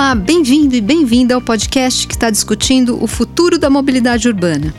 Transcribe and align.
Olá, 0.00 0.14
bem-vindo 0.14 0.74
e 0.74 0.80
bem-vinda 0.80 1.34
ao 1.34 1.42
podcast 1.42 2.06
que 2.06 2.14
está 2.14 2.30
discutindo 2.30 3.04
o 3.04 3.06
futuro 3.06 3.58
da 3.58 3.68
mobilidade 3.68 4.28
urbana. 4.28 4.74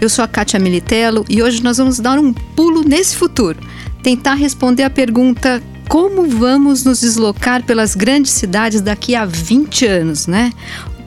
Eu 0.00 0.08
sou 0.08 0.24
a 0.24 0.26
Kátia 0.26 0.58
Militello 0.58 1.24
e 1.28 1.40
hoje 1.40 1.62
nós 1.62 1.76
vamos 1.76 2.00
dar 2.00 2.18
um 2.18 2.32
pulo 2.32 2.82
nesse 2.82 3.14
futuro, 3.14 3.56
tentar 4.02 4.34
responder 4.34 4.82
a 4.82 4.90
pergunta 4.90 5.62
como 5.88 6.26
vamos 6.26 6.82
nos 6.82 7.02
deslocar 7.02 7.62
pelas 7.62 7.94
grandes 7.94 8.32
cidades 8.32 8.80
daqui 8.80 9.14
a 9.14 9.24
20 9.24 9.86
anos, 9.86 10.26
né? 10.26 10.52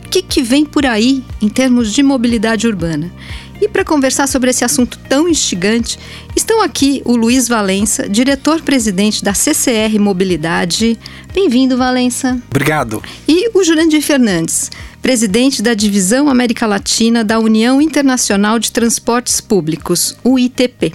O 0.06 0.10
que, 0.10 0.22
que 0.22 0.42
vem 0.42 0.64
por 0.64 0.86
aí 0.86 1.22
em 1.42 1.50
termos 1.50 1.92
de 1.92 2.02
mobilidade 2.02 2.68
urbana? 2.68 3.12
E 3.60 3.68
para 3.68 3.84
conversar 3.84 4.28
sobre 4.28 4.52
esse 4.52 4.64
assunto 4.64 5.00
tão 5.10 5.28
instigante, 5.28 5.98
estão 6.36 6.62
aqui 6.62 7.02
o 7.06 7.16
Luiz 7.16 7.48
Valença, 7.48 8.08
diretor-presidente 8.08 9.24
da 9.24 9.34
CCR 9.34 9.98
Mobilidade. 10.00 10.98
Bem-vindo, 11.34 11.76
Valença. 11.76 12.40
Obrigado. 12.50 13.02
E 13.28 13.50
o 13.58 13.64
Jurandir 13.64 14.02
Fernandes, 14.02 14.70
presidente 15.02 15.62
da 15.62 15.74
Divisão 15.74 16.30
América 16.30 16.68
Latina 16.68 17.24
da 17.24 17.40
União 17.40 17.82
Internacional 17.82 18.60
de 18.60 18.72
Transportes 18.72 19.42
Públicos, 19.42 20.16
UITP. 20.24 20.94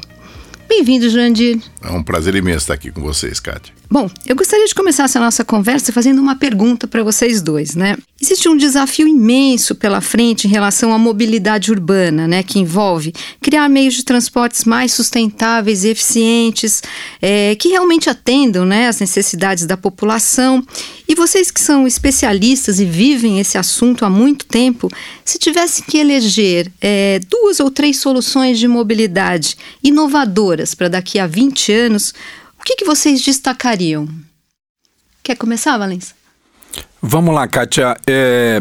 Bem-vindo, 0.68 1.10
Jurandir. 1.10 1.60
É 1.82 1.90
um 1.90 2.02
prazer 2.02 2.34
imenso 2.34 2.58
estar 2.58 2.74
aqui 2.74 2.90
com 2.90 3.02
vocês, 3.02 3.40
Kátia. 3.40 3.74
Bom, 3.92 4.08
eu 4.24 4.34
gostaria 4.34 4.64
de 4.64 4.74
começar 4.74 5.04
essa 5.04 5.20
nossa 5.20 5.44
conversa 5.44 5.92
fazendo 5.92 6.18
uma 6.18 6.34
pergunta 6.34 6.86
para 6.86 7.04
vocês 7.04 7.42
dois, 7.42 7.74
né? 7.74 7.94
Existe 8.18 8.48
um 8.48 8.56
desafio 8.56 9.06
imenso 9.06 9.74
pela 9.74 10.00
frente 10.00 10.46
em 10.46 10.50
relação 10.50 10.94
à 10.94 10.98
mobilidade 10.98 11.70
urbana, 11.70 12.26
né? 12.26 12.42
Que 12.42 12.58
envolve 12.58 13.12
criar 13.42 13.68
meios 13.68 13.92
de 13.92 14.02
transportes 14.02 14.64
mais 14.64 14.94
sustentáveis 14.94 15.84
e 15.84 15.88
eficientes, 15.88 16.82
é, 17.20 17.54
que 17.54 17.68
realmente 17.68 18.08
atendam 18.08 18.64
né, 18.64 18.88
as 18.88 18.98
necessidades 18.98 19.66
da 19.66 19.76
população. 19.76 20.66
E 21.06 21.14
vocês 21.14 21.50
que 21.50 21.60
são 21.60 21.86
especialistas 21.86 22.80
e 22.80 22.86
vivem 22.86 23.40
esse 23.40 23.58
assunto 23.58 24.06
há 24.06 24.08
muito 24.08 24.46
tempo, 24.46 24.88
se 25.22 25.38
tivessem 25.38 25.84
que 25.86 25.98
eleger 25.98 26.72
é, 26.80 27.20
duas 27.28 27.60
ou 27.60 27.70
três 27.70 27.98
soluções 27.98 28.58
de 28.58 28.66
mobilidade 28.66 29.54
inovadoras 29.84 30.74
para 30.74 30.88
daqui 30.88 31.18
a 31.18 31.26
20 31.26 31.72
anos, 31.72 32.14
o 32.62 32.64
que, 32.64 32.76
que 32.76 32.84
vocês 32.84 33.20
destacariam? 33.20 34.08
Quer 35.20 35.36
começar, 35.36 35.76
Valença? 35.76 36.14
Vamos 37.02 37.34
lá, 37.34 37.48
Kátia. 37.48 37.96
É, 38.06 38.60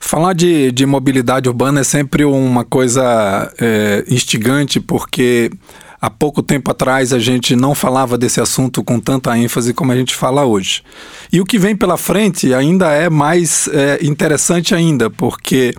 falar 0.00 0.32
de, 0.32 0.72
de 0.72 0.84
mobilidade 0.84 1.48
urbana 1.48 1.82
é 1.82 1.84
sempre 1.84 2.24
uma 2.24 2.64
coisa 2.64 3.52
é, 3.60 4.04
instigante, 4.08 4.80
porque 4.80 5.48
há 6.00 6.10
pouco 6.10 6.42
tempo 6.42 6.72
atrás 6.72 7.12
a 7.12 7.20
gente 7.20 7.54
não 7.54 7.72
falava 7.72 8.18
desse 8.18 8.40
assunto 8.40 8.82
com 8.82 8.98
tanta 8.98 9.38
ênfase 9.38 9.72
como 9.72 9.92
a 9.92 9.96
gente 9.96 10.12
fala 10.12 10.44
hoje. 10.44 10.82
E 11.32 11.40
o 11.40 11.44
que 11.44 11.56
vem 11.56 11.76
pela 11.76 11.96
frente 11.96 12.52
ainda 12.52 12.90
é 12.90 13.08
mais 13.08 13.68
é, 13.68 14.04
interessante 14.04 14.74
ainda, 14.74 15.08
porque 15.08 15.72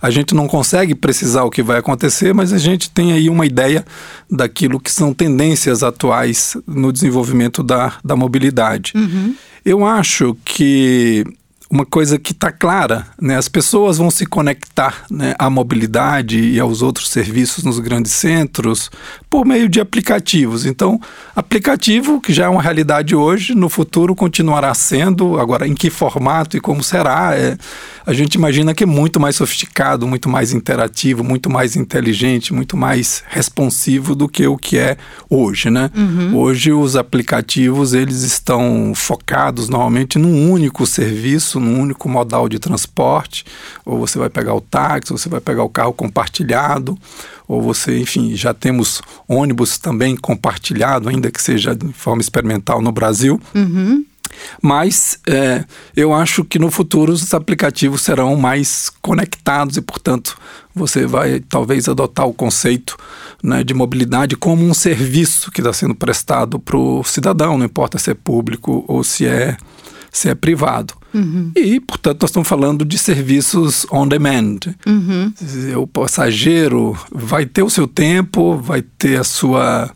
a 0.00 0.10
gente 0.10 0.34
não 0.34 0.48
consegue 0.48 0.94
precisar 0.94 1.44
o 1.44 1.50
que 1.50 1.62
vai 1.62 1.78
acontecer, 1.78 2.32
mas 2.32 2.52
a 2.52 2.58
gente 2.58 2.90
tem 2.90 3.12
aí 3.12 3.28
uma 3.28 3.44
ideia 3.44 3.84
daquilo 4.30 4.80
que 4.80 4.90
são 4.90 5.12
tendências 5.12 5.82
atuais 5.82 6.56
no 6.66 6.92
desenvolvimento 6.92 7.62
da, 7.62 7.94
da 8.04 8.16
mobilidade. 8.16 8.92
Uhum. 8.94 9.34
Eu 9.64 9.84
acho 9.84 10.36
que 10.44 11.24
uma 11.70 11.86
coisa 11.86 12.18
que 12.18 12.32
está 12.32 12.50
clara, 12.50 13.06
né? 13.20 13.36
As 13.36 13.48
pessoas 13.48 13.96
vão 13.96 14.10
se 14.10 14.26
conectar 14.26 15.04
né, 15.08 15.36
à 15.38 15.48
mobilidade 15.48 16.40
e 16.40 16.58
aos 16.58 16.82
outros 16.82 17.08
serviços 17.10 17.62
nos 17.62 17.78
grandes 17.78 18.10
centros 18.10 18.90
por 19.30 19.46
meio 19.46 19.68
de 19.68 19.80
aplicativos. 19.80 20.66
Então, 20.66 21.00
aplicativo 21.34 22.20
que 22.20 22.32
já 22.32 22.46
é 22.46 22.48
uma 22.48 22.60
realidade 22.60 23.14
hoje, 23.14 23.54
no 23.54 23.68
futuro 23.68 24.16
continuará 24.16 24.74
sendo. 24.74 25.38
Agora, 25.38 25.68
em 25.68 25.74
que 25.74 25.90
formato 25.90 26.56
e 26.56 26.60
como 26.60 26.82
será? 26.82 27.36
É, 27.36 27.56
a 28.04 28.12
gente 28.12 28.34
imagina 28.34 28.74
que 28.74 28.82
é 28.82 28.86
muito 28.86 29.20
mais 29.20 29.36
sofisticado, 29.36 30.08
muito 30.08 30.28
mais 30.28 30.52
interativo, 30.52 31.22
muito 31.22 31.48
mais 31.48 31.76
inteligente, 31.76 32.52
muito 32.52 32.76
mais 32.76 33.22
responsivo 33.28 34.16
do 34.16 34.28
que 34.28 34.44
o 34.44 34.56
que 34.56 34.76
é 34.76 34.96
hoje, 35.28 35.70
né? 35.70 35.88
Uhum. 35.96 36.36
Hoje 36.36 36.72
os 36.72 36.96
aplicativos 36.96 37.94
eles 37.94 38.22
estão 38.22 38.92
focados 38.92 39.68
normalmente 39.68 40.18
num 40.18 40.50
único 40.50 40.84
serviço 40.84 41.59
num 41.60 41.80
único 41.80 42.08
modal 42.08 42.48
de 42.48 42.58
transporte, 42.58 43.44
ou 43.84 43.98
você 43.98 44.18
vai 44.18 44.28
pegar 44.28 44.54
o 44.54 44.60
táxi, 44.60 45.12
ou 45.12 45.18
você 45.18 45.28
vai 45.28 45.40
pegar 45.40 45.62
o 45.62 45.68
carro 45.68 45.92
compartilhado, 45.92 46.98
ou 47.46 47.60
você, 47.60 47.98
enfim, 47.98 48.34
já 48.34 48.54
temos 48.54 49.02
ônibus 49.28 49.78
também 49.78 50.16
compartilhado, 50.16 51.08
ainda 51.08 51.30
que 51.30 51.42
seja 51.42 51.74
de 51.74 51.92
forma 51.92 52.22
experimental 52.22 52.80
no 52.80 52.92
Brasil. 52.92 53.40
Uhum. 53.54 54.04
Mas 54.62 55.18
é, 55.26 55.64
eu 55.96 56.12
acho 56.12 56.44
que 56.44 56.58
no 56.58 56.70
futuro 56.70 57.12
os 57.12 57.32
aplicativos 57.34 58.02
serão 58.02 58.36
mais 58.36 58.90
conectados 59.02 59.76
e, 59.76 59.80
portanto, 59.80 60.36
você 60.74 61.06
vai 61.06 61.40
talvez 61.40 61.88
adotar 61.88 62.26
o 62.26 62.34
conceito 62.34 62.96
né, 63.42 63.64
de 63.64 63.74
mobilidade 63.74 64.36
como 64.36 64.64
um 64.64 64.74
serviço 64.74 65.50
que 65.50 65.60
está 65.60 65.72
sendo 65.72 65.94
prestado 65.94 66.58
para 66.58 66.76
o 66.76 67.02
cidadão, 67.04 67.58
não 67.58 67.66
importa 67.66 67.98
se 67.98 68.10
é 68.10 68.14
público 68.14 68.84
ou 68.86 69.02
se 69.02 69.26
é, 69.26 69.56
se 70.12 70.28
é 70.28 70.34
privado. 70.34 70.94
Uhum. 71.12 71.50
E, 71.56 71.80
portanto, 71.80 72.22
nós 72.22 72.30
estamos 72.30 72.48
falando 72.48 72.84
de 72.84 72.96
serviços 72.96 73.86
on 73.90 74.06
demand. 74.06 74.60
Uhum. 74.86 75.32
O 75.82 75.86
passageiro 75.86 76.96
vai 77.10 77.46
ter 77.46 77.62
o 77.62 77.70
seu 77.70 77.88
tempo, 77.88 78.56
vai 78.56 78.82
ter 78.82 79.18
a 79.18 79.24
sua, 79.24 79.90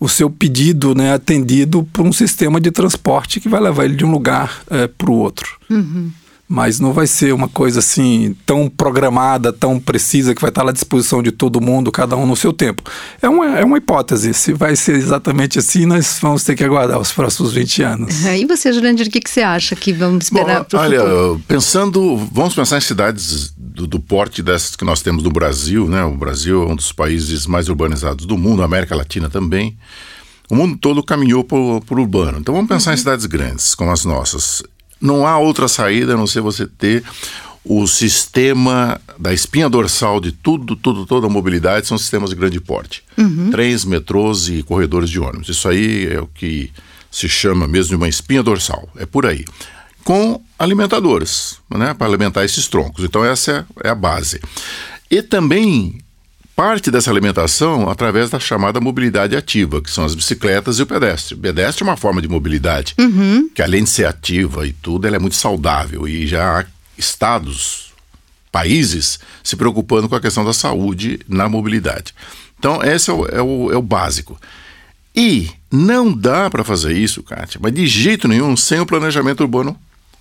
o 0.00 0.08
seu 0.08 0.28
pedido 0.28 0.94
né, 0.94 1.12
atendido 1.12 1.84
por 1.92 2.04
um 2.04 2.12
sistema 2.12 2.60
de 2.60 2.70
transporte 2.70 3.40
que 3.40 3.48
vai 3.48 3.60
levar 3.60 3.84
ele 3.84 3.94
de 3.94 4.04
um 4.04 4.10
lugar 4.10 4.62
é, 4.70 4.84
eh, 4.84 4.86
para 4.88 5.10
o 5.10 5.14
outro. 5.14 5.58
Uhum 5.70 6.10
mas 6.48 6.80
não 6.80 6.94
vai 6.94 7.06
ser 7.06 7.34
uma 7.34 7.46
coisa 7.46 7.80
assim 7.80 8.34
tão 8.46 8.70
programada, 8.70 9.52
tão 9.52 9.78
precisa, 9.78 10.34
que 10.34 10.40
vai 10.40 10.48
estar 10.48 10.66
à 10.66 10.72
disposição 10.72 11.22
de 11.22 11.30
todo 11.30 11.60
mundo, 11.60 11.92
cada 11.92 12.16
um 12.16 12.26
no 12.26 12.34
seu 12.34 12.54
tempo. 12.54 12.82
É 13.20 13.28
uma, 13.28 13.58
é 13.58 13.64
uma 13.64 13.76
hipótese. 13.76 14.32
Se 14.32 14.54
vai 14.54 14.74
ser 14.74 14.96
exatamente 14.96 15.58
assim, 15.58 15.84
nós 15.84 16.18
vamos 16.22 16.42
ter 16.42 16.56
que 16.56 16.64
aguardar 16.64 16.98
os 16.98 17.12
próximos 17.12 17.52
20 17.52 17.82
anos. 17.82 18.24
E 18.38 18.46
você, 18.46 18.72
Jurandir, 18.72 19.08
o 19.08 19.10
que, 19.10 19.20
que 19.20 19.28
você 19.28 19.42
acha 19.42 19.74
que 19.74 19.92
vamos 19.92 20.26
esperar 20.26 20.64
para 20.64 20.80
Olha, 20.80 21.00
futuro? 21.00 21.42
pensando, 21.48 22.16
vamos 22.30 22.54
pensar 22.54 22.78
em 22.78 22.80
cidades 22.80 23.52
do, 23.56 23.84
do, 23.84 23.98
porte 23.98 24.42
dessas 24.42 24.76
que 24.76 24.84
nós 24.84 25.02
temos 25.02 25.24
no 25.24 25.30
Brasil, 25.30 25.88
né? 25.88 26.04
O 26.04 26.14
Brasil 26.14 26.62
é 26.62 26.72
um 26.72 26.76
dos 26.76 26.92
países 26.92 27.46
mais 27.46 27.68
urbanizados 27.68 28.26
do 28.26 28.38
mundo, 28.38 28.62
a 28.62 28.64
América 28.64 28.94
Latina 28.94 29.28
também. 29.28 29.76
O 30.48 30.54
mundo 30.54 30.78
todo 30.78 31.02
caminhou 31.02 31.42
para 31.42 31.58
o 31.58 31.82
urbano. 31.90 32.38
Então 32.38 32.54
vamos 32.54 32.68
pensar 32.68 32.90
uhum. 32.90 32.94
em 32.94 32.98
cidades 32.98 33.26
grandes, 33.26 33.74
como 33.74 33.90
as 33.90 34.04
nossas. 34.04 34.62
Não 35.00 35.26
há 35.26 35.38
outra 35.38 35.68
saída 35.68 36.14
a 36.14 36.16
não 36.16 36.26
ser 36.26 36.40
você 36.40 36.66
ter 36.66 37.04
o 37.64 37.86
sistema 37.86 39.00
da 39.18 39.32
espinha 39.32 39.68
dorsal 39.68 40.20
de 40.20 40.32
tudo, 40.32 40.74
tudo, 40.74 41.04
toda 41.04 41.26
a 41.26 41.30
mobilidade 41.30 41.86
são 41.86 41.98
sistemas 41.98 42.30
de 42.30 42.36
grande 42.36 42.58
porte. 42.60 43.04
Uhum. 43.16 43.50
Trens, 43.50 43.84
metrôs 43.84 44.48
e 44.48 44.62
corredores 44.62 45.10
de 45.10 45.20
ônibus. 45.20 45.50
Isso 45.50 45.68
aí 45.68 46.06
é 46.10 46.18
o 46.18 46.26
que 46.26 46.72
se 47.10 47.28
chama 47.28 47.68
mesmo 47.68 47.90
de 47.90 47.96
uma 47.96 48.08
espinha 48.08 48.42
dorsal. 48.42 48.88
É 48.96 49.04
por 49.04 49.26
aí. 49.26 49.44
Com 50.02 50.40
alimentadores, 50.58 51.58
né, 51.70 51.92
para 51.92 52.06
alimentar 52.06 52.44
esses 52.44 52.66
troncos. 52.68 53.04
Então, 53.04 53.22
essa 53.22 53.66
é, 53.82 53.88
é 53.88 53.90
a 53.90 53.94
base. 53.94 54.40
E 55.10 55.20
também 55.20 55.98
parte 56.58 56.90
dessa 56.90 57.08
alimentação 57.08 57.88
através 57.88 58.30
da 58.30 58.40
chamada 58.40 58.80
mobilidade 58.80 59.36
ativa, 59.36 59.80
que 59.80 59.88
são 59.88 60.04
as 60.04 60.12
bicicletas 60.12 60.80
e 60.80 60.82
o 60.82 60.86
pedestre. 60.86 61.36
O 61.36 61.38
pedestre 61.38 61.84
é 61.84 61.86
uma 61.86 61.96
forma 61.96 62.20
de 62.20 62.26
mobilidade 62.26 62.96
uhum. 62.98 63.48
que, 63.54 63.62
além 63.62 63.84
de 63.84 63.90
ser 63.90 64.06
ativa 64.06 64.66
e 64.66 64.72
tudo, 64.72 65.06
ela 65.06 65.14
é 65.14 65.20
muito 65.20 65.36
saudável 65.36 66.08
e 66.08 66.26
já 66.26 66.58
há 66.58 66.64
estados, 66.98 67.92
países 68.50 69.20
se 69.44 69.54
preocupando 69.54 70.08
com 70.08 70.16
a 70.16 70.20
questão 70.20 70.44
da 70.44 70.52
saúde 70.52 71.20
na 71.28 71.48
mobilidade. 71.48 72.12
Então, 72.58 72.82
esse 72.82 73.08
é 73.08 73.12
o, 73.12 73.26
é 73.26 73.40
o, 73.40 73.72
é 73.74 73.76
o 73.76 73.82
básico. 73.82 74.36
E 75.14 75.48
não 75.70 76.12
dá 76.12 76.50
para 76.50 76.64
fazer 76.64 76.92
isso, 76.92 77.22
Kátia, 77.22 77.60
mas 77.62 77.72
de 77.72 77.86
jeito 77.86 78.26
nenhum 78.26 78.56
sem 78.56 78.80
o 78.80 78.86
planejamento 78.86 79.42
urbano 79.42 79.78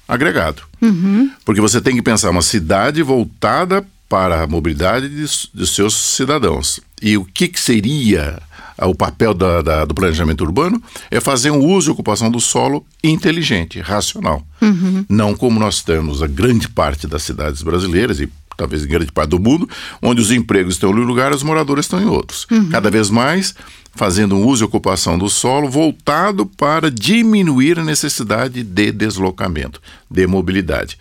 agregado. 0.08 0.62
Uhum. 0.84 1.32
Porque 1.44 1.60
você 1.60 1.82
tem 1.82 1.96
que 1.96 2.04
pensar 2.04 2.30
uma 2.30 2.44
cidade 2.44 3.02
voltada 3.02 3.84
para 4.10 4.44
a 4.44 4.48
mobilidade 4.48 5.10
de, 5.10 5.26
de 5.54 5.68
seus 5.68 5.96
cidadãos. 5.96 6.80
E 7.02 7.18
o 7.18 7.26
que, 7.26 7.48
que 7.48 7.60
seria 7.60 8.40
o 8.80 8.96
papel 8.96 9.34
da, 9.34 9.62
da, 9.62 9.86
do 9.86 9.94
planejamento 9.94 10.44
urbano? 10.44 10.82
É 11.12 11.20
fazer 11.20 11.52
um 11.52 11.66
uso 11.66 11.90
e 11.90 11.94
ocupação 11.94 12.32
do 12.32 12.40
solo 12.40 12.86
inteligente, 13.04 13.80
racional. 13.80 14.46
Uhum. 14.62 15.06
Não 15.10 15.36
como 15.36 15.60
nós 15.60 15.84
temos 15.84 16.24
a 16.24 16.28
grande 16.28 16.70
parte 16.70 17.08
das 17.08 17.24
cidades 17.24 17.62
brasileiras 17.62 18.20
e 18.20 18.30
talvez 18.56 18.84
em 18.84 18.88
grande 18.88 19.12
parte 19.12 19.30
do 19.30 19.40
mundo, 19.40 19.70
onde 20.02 20.20
os 20.20 20.32
empregos 20.32 20.76
estão 20.76 20.90
em 20.90 21.02
um 21.02 21.04
lugar, 21.04 21.32
os 21.32 21.44
moradores 21.44 21.86
estão 21.86 22.02
em 22.02 22.06
outros. 22.06 22.48
Uhum. 22.50 22.70
Cada 22.70 22.90
vez 22.90 23.10
mais 23.10 23.54
fazendo 23.94 24.36
um 24.36 24.46
uso 24.46 24.64
e 24.64 24.66
ocupação 24.66 25.18
do 25.18 25.30
solo 25.30 25.70
voltado 25.70 26.46
para 26.46 26.90
diminuir 26.90 27.80
a 27.80 27.84
necessidade 27.84 28.64
de 28.64 28.92
deslocamento, 28.92 29.82
de 30.10 30.26
mobilidade 30.28 30.98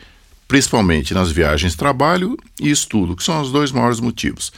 principalmente 0.49 1.13
nas 1.13 1.31
viagens 1.31 1.75
trabalho 1.75 2.37
e 2.61 2.71
estudo, 2.71 3.17
que 3.17 3.23
são 3.23 3.41
os 3.41 3.51
dois 3.51 3.73
maiores 3.73 4.01
motivos. 4.01 4.53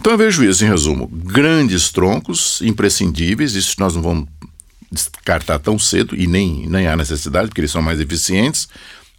Então 0.00 0.12
eu 0.12 0.18
vejo 0.18 0.44
isso, 0.44 0.64
em 0.64 0.68
resumo, 0.68 1.06
grandes 1.06 1.90
troncos 1.90 2.60
imprescindíveis, 2.62 3.54
isso 3.54 3.76
nós 3.78 3.94
não 3.94 4.02
vamos 4.02 4.28
descartar 4.90 5.58
tão 5.58 5.78
cedo 5.78 6.14
e 6.16 6.26
nem, 6.26 6.66
nem 6.68 6.86
há 6.86 6.96
necessidade, 6.96 7.48
porque 7.48 7.60
eles 7.60 7.70
são 7.70 7.82
mais 7.82 8.00
eficientes, 8.00 8.68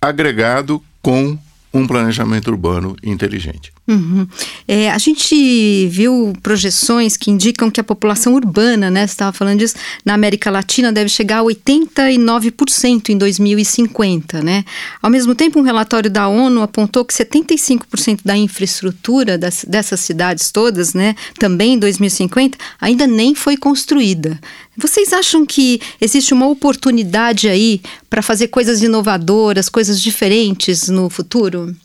agregado 0.01 0.83
com 1.01 1.37
um 1.73 1.85
planejamento 1.85 2.49
urbano 2.49 2.95
inteligente. 3.03 3.71
Uhum. 3.87 4.27
É, 4.67 4.89
a 4.89 4.97
gente 4.97 5.87
viu 5.87 6.33
projeções 6.41 7.15
que 7.15 7.29
indicam 7.29 7.69
que 7.69 7.79
a 7.79 7.83
população 7.83 8.33
urbana, 8.33 8.89
né, 8.89 9.05
você 9.05 9.13
estava 9.13 9.31
falando 9.31 9.59
disso, 9.59 9.75
na 10.03 10.13
América 10.13 10.49
Latina 10.49 10.91
deve 10.91 11.09
chegar 11.09 11.39
a 11.39 11.43
89% 11.43 13.09
em 13.09 13.17
2050, 13.17 14.41
né? 14.41 14.65
Ao 15.01 15.09
mesmo 15.09 15.35
tempo, 15.35 15.59
um 15.59 15.63
relatório 15.63 16.09
da 16.09 16.27
ONU 16.27 16.61
apontou 16.61 17.05
que 17.05 17.13
75% 17.13 18.19
da 18.23 18.35
infraestrutura 18.35 19.37
das, 19.37 19.65
dessas 19.67 19.99
cidades 19.99 20.51
todas, 20.51 20.93
né, 20.93 21.15
também 21.37 21.73
em 21.73 21.79
2050, 21.79 22.57
ainda 22.79 23.05
nem 23.05 23.35
foi 23.35 23.57
construída. 23.57 24.39
Vocês 24.77 25.11
acham 25.11 25.45
que 25.45 25.81
existe 25.99 26.33
uma 26.33 26.47
oportunidade 26.47 27.49
aí 27.49 27.81
para 28.09 28.21
fazer 28.21 28.49
coisas 28.49 28.81
inovadoras, 28.83 29.69
coisas 29.69 29.99
diferentes 29.99 30.87
no 30.87 31.09
futuro? 31.09 31.75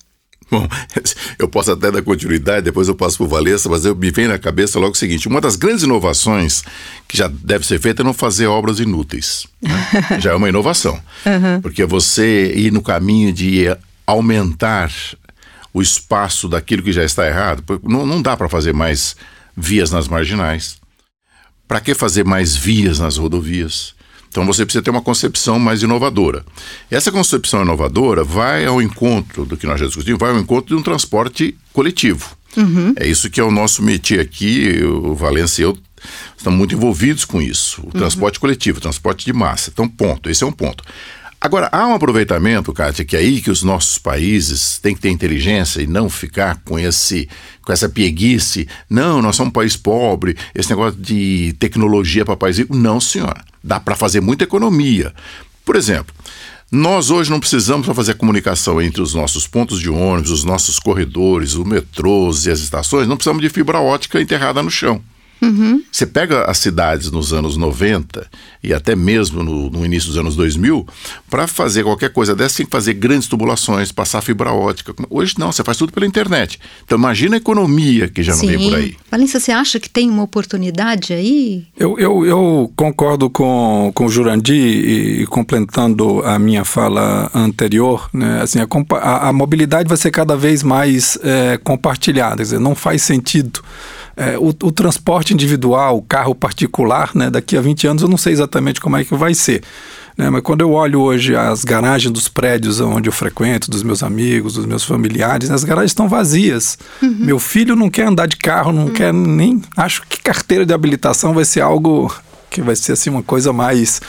Bom, 0.51 0.69
eu 1.39 1.49
posso 1.49 1.73
até 1.73 1.91
dar 1.91 2.03
continuidade, 2.03 2.67
depois 2.67 2.87
eu 2.87 2.95
passo 2.95 3.17
para 3.17 3.25
o 3.25 3.29
Valessa, 3.29 3.71
mas 3.71 3.87
eu, 3.87 3.97
me 3.97 4.11
vem 4.11 4.29
na 4.29 4.39
cabeça 4.39 4.79
logo 4.79 4.93
o 4.93 4.99
seguinte: 4.99 5.27
uma 5.27 5.41
das 5.41 5.57
grandes 5.57 5.83
inovações 5.83 6.63
que 7.09 7.17
já 7.17 7.27
deve 7.27 7.67
ser 7.67 7.81
feita 7.81 8.03
é 8.03 8.05
não 8.05 8.13
fazer 8.13 8.47
obras 8.47 8.79
inúteis. 8.79 9.47
Né? 9.63 9.89
já 10.21 10.33
é 10.33 10.35
uma 10.35 10.51
inovação. 10.51 11.01
Uhum. 11.25 11.63
Porque 11.63 11.87
você 11.87 12.53
ir 12.55 12.71
no 12.71 12.83
caminho 12.83 13.33
de 13.33 13.65
aumentar 14.07 14.93
o 15.73 15.81
espaço 15.81 16.51
daquilo 16.51 16.83
que 16.83 16.93
já 16.93 17.03
está 17.03 17.27
errado, 17.27 17.65
não, 17.83 18.05
não 18.05 18.21
dá 18.21 18.37
para 18.37 18.49
fazer 18.49 18.75
mais 18.75 19.17
vias 19.57 19.91
nas 19.91 20.07
marginais. 20.07 20.82
Para 21.67 21.81
que 21.81 21.95
fazer 21.95 22.25
mais 22.25 22.57
vias 22.57 22.99
nas 22.99 23.17
rodovias? 23.17 23.95
Então 24.29 24.47
você 24.47 24.65
precisa 24.65 24.83
ter 24.83 24.91
uma 24.91 25.03
concepção 25.03 25.59
mais 25.59 25.83
inovadora. 25.83 26.45
Essa 26.91 27.13
concepção 27.13 27.63
inovadora 27.63 28.25
vai 28.25 28.65
ao 28.65 28.81
encontro 28.81 29.45
do 29.45 29.59
que 29.59 29.67
nós 29.67 29.79
já 29.79 29.87
discutimos, 29.87 30.19
vai 30.19 30.31
ao 30.31 30.39
encontro 30.39 30.75
de 30.75 30.81
um 30.81 30.83
transporte 30.83 31.55
coletivo. 31.73 32.35
Uhum. 32.57 32.95
É 32.97 33.07
isso 33.07 33.29
que 33.31 33.41
é 33.41 33.45
o 33.45 33.51
nosso 33.51 33.83
métier 33.83 34.21
aqui, 34.21 34.83
o 34.83 35.15
Valência 35.15 35.63
e 35.63 35.65
eu 35.65 35.77
estamos 36.37 36.59
muito 36.59 36.75
envolvidos 36.75 37.25
com 37.25 37.41
isso. 37.41 37.83
O 37.83 37.87
uhum. 37.87 37.91
transporte 37.93 38.41
coletivo, 38.41 38.79
o 38.79 38.81
transporte 38.81 39.25
de 39.25 39.33
massa. 39.33 39.71
Então, 39.73 39.87
ponto. 39.87 40.29
Esse 40.29 40.43
é 40.43 40.47
um 40.47 40.53
ponto. 40.53 40.83
Agora, 41.45 41.69
há 41.73 41.89
um 41.89 41.95
aproveitamento, 41.95 42.73
Kátia, 42.73 43.05
que 43.05 43.17
é 43.17 43.19
aí 43.19 43.41
que 43.41 43.51
os 43.51 43.65
nossos 43.65 43.99
países 43.99 44.79
têm 44.79 44.95
que 44.95 45.01
ter 45.01 45.11
inteligência 45.11 45.83
e 45.83 45.89
não 45.89 46.09
ficar 46.09 46.63
com 46.65 46.79
esse 46.79 47.29
com 47.63 47.73
essa 47.73 47.89
pieguice. 47.89 48.69
Não, 48.89 49.21
nós 49.21 49.35
somos 49.35 49.51
um 49.51 49.53
país 49.53 49.77
pobre, 49.77 50.37
esse 50.55 50.71
negócio 50.71 51.01
de 51.01 51.53
tecnologia 51.59 52.25
para 52.25 52.37
país 52.37 52.59
rico. 52.59 52.77
Não, 52.77 53.01
senhora. 53.01 53.45
Dá 53.63 53.81
para 53.81 53.97
fazer 53.97 54.21
muita 54.21 54.45
economia. 54.45 55.13
Por 55.65 55.75
exemplo, 55.75 56.15
nós 56.71 57.11
hoje 57.11 57.29
não 57.29 57.41
precisamos 57.41 57.87
para 57.87 57.95
fazer 57.95 58.13
a 58.13 58.17
comunicação 58.17 58.81
entre 58.81 59.03
os 59.03 59.13
nossos 59.13 59.45
pontos 59.45 59.81
de 59.81 59.91
ônibus, 59.91 60.31
os 60.31 60.45
nossos 60.45 60.79
corredores, 60.79 61.55
os 61.55 61.67
metrôs 61.67 62.47
e 62.47 62.53
as 62.53 62.61
estações, 62.61 63.09
não 63.09 63.17
precisamos 63.17 63.43
de 63.43 63.49
fibra 63.49 63.81
ótica 63.81 64.21
enterrada 64.23 64.63
no 64.63 64.71
chão. 64.71 65.03
Uhum. 65.43 65.83
Você 65.91 66.07
pega 66.07 66.45
as 66.45 66.59
cidades 66.59 67.11
nos 67.11 67.33
anos 67.33 67.57
90 67.57 68.27
e 68.63 68.73
até 68.73 68.95
mesmo 68.95 69.43
no, 69.43 69.69
no 69.69 69.85
início 69.85 70.09
dos 70.09 70.17
anos 70.17 70.37
2000, 70.37 70.87
para 71.29 71.49
fazer 71.49 71.83
qualquer 71.83 72.13
coisa 72.13 72.35
dessa, 72.35 72.59
tem 72.59 72.67
que 72.67 72.71
fazer 72.71 72.95
grandes 72.95 73.27
tubulações, 73.27 73.91
passar 73.91 74.21
fibra 74.21 74.53
ótica. 74.53 74.95
Hoje 75.11 75.35
não, 75.37 75.51
você 75.51 75.65
faz 75.65 75.77
tudo 75.77 75.93
pela 75.93 76.07
internet. 76.07 76.61
Então 76.85 76.97
imagina 76.97 77.35
a 77.35 77.39
economia 77.39 78.09
que 78.09 78.23
já 78.23 78.35
Sim. 78.35 78.47
não 78.47 78.59
vem 78.59 78.71
por 78.71 78.79
aí. 78.79 78.97
Valência, 79.11 79.41
você 79.41 79.51
acha 79.51 79.81
que 79.81 79.91
tem 79.91 80.09
uma 80.09 80.23
oportunidade 80.23 81.13
aí? 81.13 81.67
Eu, 81.77 81.99
eu, 81.99 82.25
eu 82.25 82.73
concordo 82.77 83.29
com, 83.29 83.91
com 83.95 84.07
o 84.07 84.09
Jurandir 84.09 84.55
e, 84.55 85.23
e 85.23 85.27
completando 85.27 86.21
a 86.25 86.39
minha 86.39 86.65
fala 86.65 87.31
anterior, 87.35 88.09
né, 88.13 88.43
assim, 88.43 88.61
a, 88.61 88.67
a, 88.97 89.29
a 89.29 89.33
mobilidade 89.33 89.89
vai 89.89 89.99
ser 89.99 90.13
cada 90.13 90.37
vez 90.37 90.63
mais 90.63 91.19
é, 91.23 91.59
compartilhada, 91.59 92.37
quer 92.37 92.43
dizer, 92.43 92.61
não 92.61 92.77
faz 92.77 93.03
sentido 93.03 93.63
é, 94.17 94.39
o, 94.39 94.49
o, 94.49 94.73
transporte 94.73 95.33
individual, 95.33 95.97
o 95.97 96.03
carro 96.03 96.35
particular, 96.35 97.11
né, 97.15 97.31
daqui 97.31 97.57
a 97.57 97.61
20 97.61 97.87
anos 97.87 98.03
eu 98.03 98.09
não 98.09 98.17
sei 98.19 98.33
exatamente 98.33 98.81
como 98.81 98.97
é 98.97 99.05
que 99.05 99.15
vai 99.15 99.35
ser. 99.35 99.63
Né? 100.17 100.29
Mas 100.29 100.43
quando 100.43 100.61
eu 100.61 100.73
olho 100.73 101.01
hoje 101.01 101.35
as 101.35 101.65
garagens 101.65 102.13
dos 102.13 102.29
prédios 102.29 102.81
onde 102.81 103.09
eu 103.09 103.13
frequento, 103.13 103.71
dos 103.71 103.83
meus 103.83 104.03
amigos, 104.03 104.55
dos 104.55 104.67
meus 104.67 104.85
familiares, 104.85 105.51
as 105.51 105.65
garagens 105.65 105.93
estão 105.93 106.09
vazias. 106.09 106.79
Uhum. 107.01 107.17
Meu 107.21 107.39
filho 107.39 107.75
não 107.75 107.89
quer 107.89 108.07
andar 108.07 108.27
de 108.27 108.37
carro, 108.37 108.73
não 108.73 108.87
uhum. 108.87 108.93
quer 108.93 109.13
nem. 109.13 109.63
Acho 109.77 110.03
que 110.07 110.21
carteira 110.21 110.67
de 110.67 110.75
habilitação 110.75 111.33
vai 111.33 111.45
ser 111.45 111.61
algo 111.61 112.15
que 112.53 112.61
vai 112.61 112.77
ser 112.77 112.93
assim 112.93 113.11
uma 113.11 113.23
coisa 113.23 113.53
mais 113.53 114.01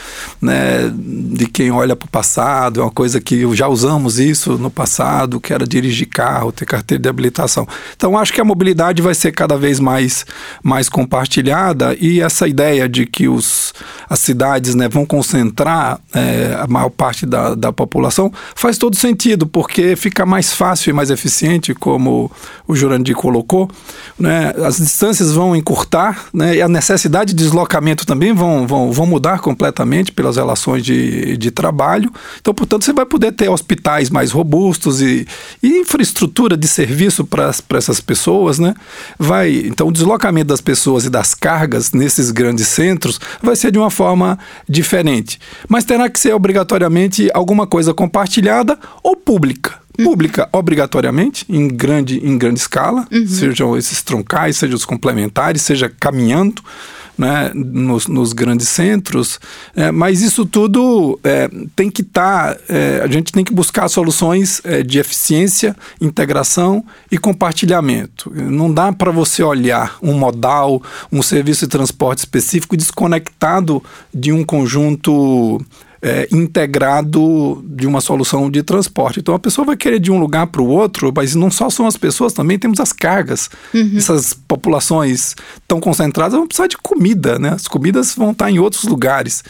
né, 0.41 0.91
de 0.93 1.47
quem 1.47 1.71
olha 1.71 1.95
para 1.95 2.05
o 2.05 2.09
passado, 2.09 2.81
é 2.81 2.83
uma 2.83 2.91
coisa 2.91 3.21
que 3.21 3.55
já 3.55 3.67
usamos 3.67 4.19
isso 4.19 4.57
no 4.57 4.69
passado, 4.69 5.39
que 5.39 5.53
era 5.53 5.65
dirigir 5.65 6.07
carro, 6.07 6.51
ter 6.51 6.65
carteira 6.65 7.01
de 7.01 7.09
habilitação. 7.09 7.67
Então 7.95 8.17
acho 8.17 8.33
que 8.33 8.41
a 8.41 8.45
mobilidade 8.45 9.01
vai 9.01 9.15
ser 9.15 9.31
cada 9.31 9.57
vez 9.57 9.79
mais, 9.79 10.25
mais 10.61 10.89
compartilhada 10.89 11.95
e 11.99 12.21
essa 12.21 12.47
ideia 12.47 12.87
de 12.89 13.05
que 13.05 13.27
os, 13.27 13.73
as 14.09 14.19
cidades 14.19 14.75
né, 14.75 14.89
vão 14.89 15.05
concentrar 15.05 15.99
é, 16.13 16.57
a 16.59 16.67
maior 16.67 16.89
parte 16.89 17.25
da, 17.25 17.55
da 17.55 17.71
população 17.71 18.31
faz 18.55 18.77
todo 18.77 18.95
sentido, 18.95 19.47
porque 19.47 19.95
fica 19.95 20.25
mais 20.25 20.53
fácil 20.53 20.89
e 20.89 20.93
mais 20.93 21.09
eficiente, 21.09 21.73
como 21.73 22.31
o 22.67 22.75
Jurandir 22.75 23.15
colocou, 23.15 23.69
né, 24.19 24.53
as 24.65 24.77
distâncias 24.77 25.31
vão 25.31 25.55
encurtar 25.55 26.25
né, 26.33 26.57
e 26.57 26.61
a 26.61 26.67
necessidade 26.67 27.33
de 27.33 27.43
deslocamento 27.43 28.05
também 28.05 28.32
vão, 28.33 28.67
vão, 28.67 28.91
vão 28.91 29.05
mudar 29.05 29.39
completamente 29.39 30.11
pelas 30.11 30.37
relações 30.37 30.83
de, 30.83 31.37
de 31.37 31.51
trabalho. 31.51 32.11
Então, 32.39 32.53
portanto, 32.53 32.83
você 32.83 32.93
vai 32.93 33.05
poder 33.05 33.31
ter 33.31 33.49
hospitais 33.49 34.09
mais 34.09 34.31
robustos 34.31 35.01
e, 35.01 35.27
e 35.61 35.79
infraestrutura 35.79 36.55
de 36.57 36.67
serviço 36.67 37.25
para 37.25 37.51
essas 37.77 37.99
pessoas, 37.99 38.59
né? 38.59 38.73
Vai, 39.17 39.51
então, 39.65 39.87
o 39.87 39.91
deslocamento 39.91 40.47
das 40.47 40.61
pessoas 40.61 41.05
e 41.05 41.09
das 41.09 41.33
cargas 41.33 41.91
nesses 41.91 42.31
grandes 42.31 42.67
centros 42.67 43.19
vai 43.41 43.55
ser 43.55 43.71
de 43.71 43.77
uma 43.77 43.89
forma 43.89 44.37
diferente. 44.67 45.39
Mas 45.67 45.83
terá 45.83 46.09
que 46.09 46.19
ser 46.19 46.33
obrigatoriamente 46.33 47.29
alguma 47.33 47.67
coisa 47.67 47.93
compartilhada 47.93 48.77
ou 49.01 49.15
pública 49.15 49.83
pública 49.95 50.49
obrigatoriamente 50.51 51.45
em 51.47 51.67
grande 51.67 52.17
em 52.25 52.37
grande 52.37 52.59
escala, 52.59 53.07
uhum. 53.11 53.27
sejam 53.27 53.77
esses 53.77 54.01
troncais, 54.01 54.57
sejam 54.57 54.75
os 54.75 54.85
complementares, 54.85 55.61
seja 55.61 55.87
caminhando, 55.87 56.63
né, 57.17 57.51
nos, 57.53 58.07
nos 58.07 58.33
grandes 58.33 58.69
centros, 58.69 59.39
é, 59.75 59.91
mas 59.91 60.21
isso 60.21 60.45
tudo 60.45 61.19
é, 61.23 61.49
tem 61.75 61.89
que 61.89 62.01
estar, 62.01 62.55
tá, 62.55 62.61
é, 62.67 63.01
a 63.03 63.07
gente 63.07 63.31
tem 63.31 63.43
que 63.43 63.53
buscar 63.53 63.87
soluções 63.87 64.61
é, 64.63 64.83
de 64.83 64.99
eficiência, 64.99 65.75
integração 66.01 66.83
e 67.11 67.17
compartilhamento. 67.17 68.31
Não 68.33 68.73
dá 68.73 68.91
para 68.91 69.11
você 69.11 69.43
olhar 69.43 69.97
um 70.01 70.13
modal, 70.13 70.81
um 71.11 71.21
serviço 71.21 71.65
de 71.65 71.71
transporte 71.71 72.19
específico 72.19 72.75
desconectado 72.75 73.83
de 74.13 74.31
um 74.31 74.43
conjunto 74.43 75.61
é, 76.03 76.27
integrado 76.33 77.63
de 77.65 77.87
uma 77.87 78.01
solução 78.01 78.51
de 78.51 78.61
transporte. 78.61 79.21
Então 79.21 79.33
a 79.33 79.39
pessoa 79.39 79.65
vai 79.65 79.77
querer 79.77 79.99
de 79.99 80.11
um 80.11 80.19
lugar 80.19 80.47
para 80.47 80.61
o 80.61 80.67
outro, 80.67 81.13
mas 81.15 81.33
não 81.33 81.49
só 81.49 81.69
são 81.69 81.87
as 81.87 81.95
pessoas, 81.95 82.33
também 82.33 82.59
temos 82.59 82.81
as 82.81 82.91
cargas. 82.91 83.49
Uhum. 83.73 83.93
Essas 83.95 84.33
populações 84.33 85.33
tão 85.65 85.79
concentradas 85.79 86.33
vão 86.33 86.45
precisar 86.45 86.67
de 86.67 86.77
comida, 86.77 87.39
né? 87.39 87.51
As 87.51 87.69
comidas 87.69 88.13
vão 88.15 88.31
estar 88.31 88.51
em 88.51 88.59
outros 88.59 88.83
lugares. 88.83 89.43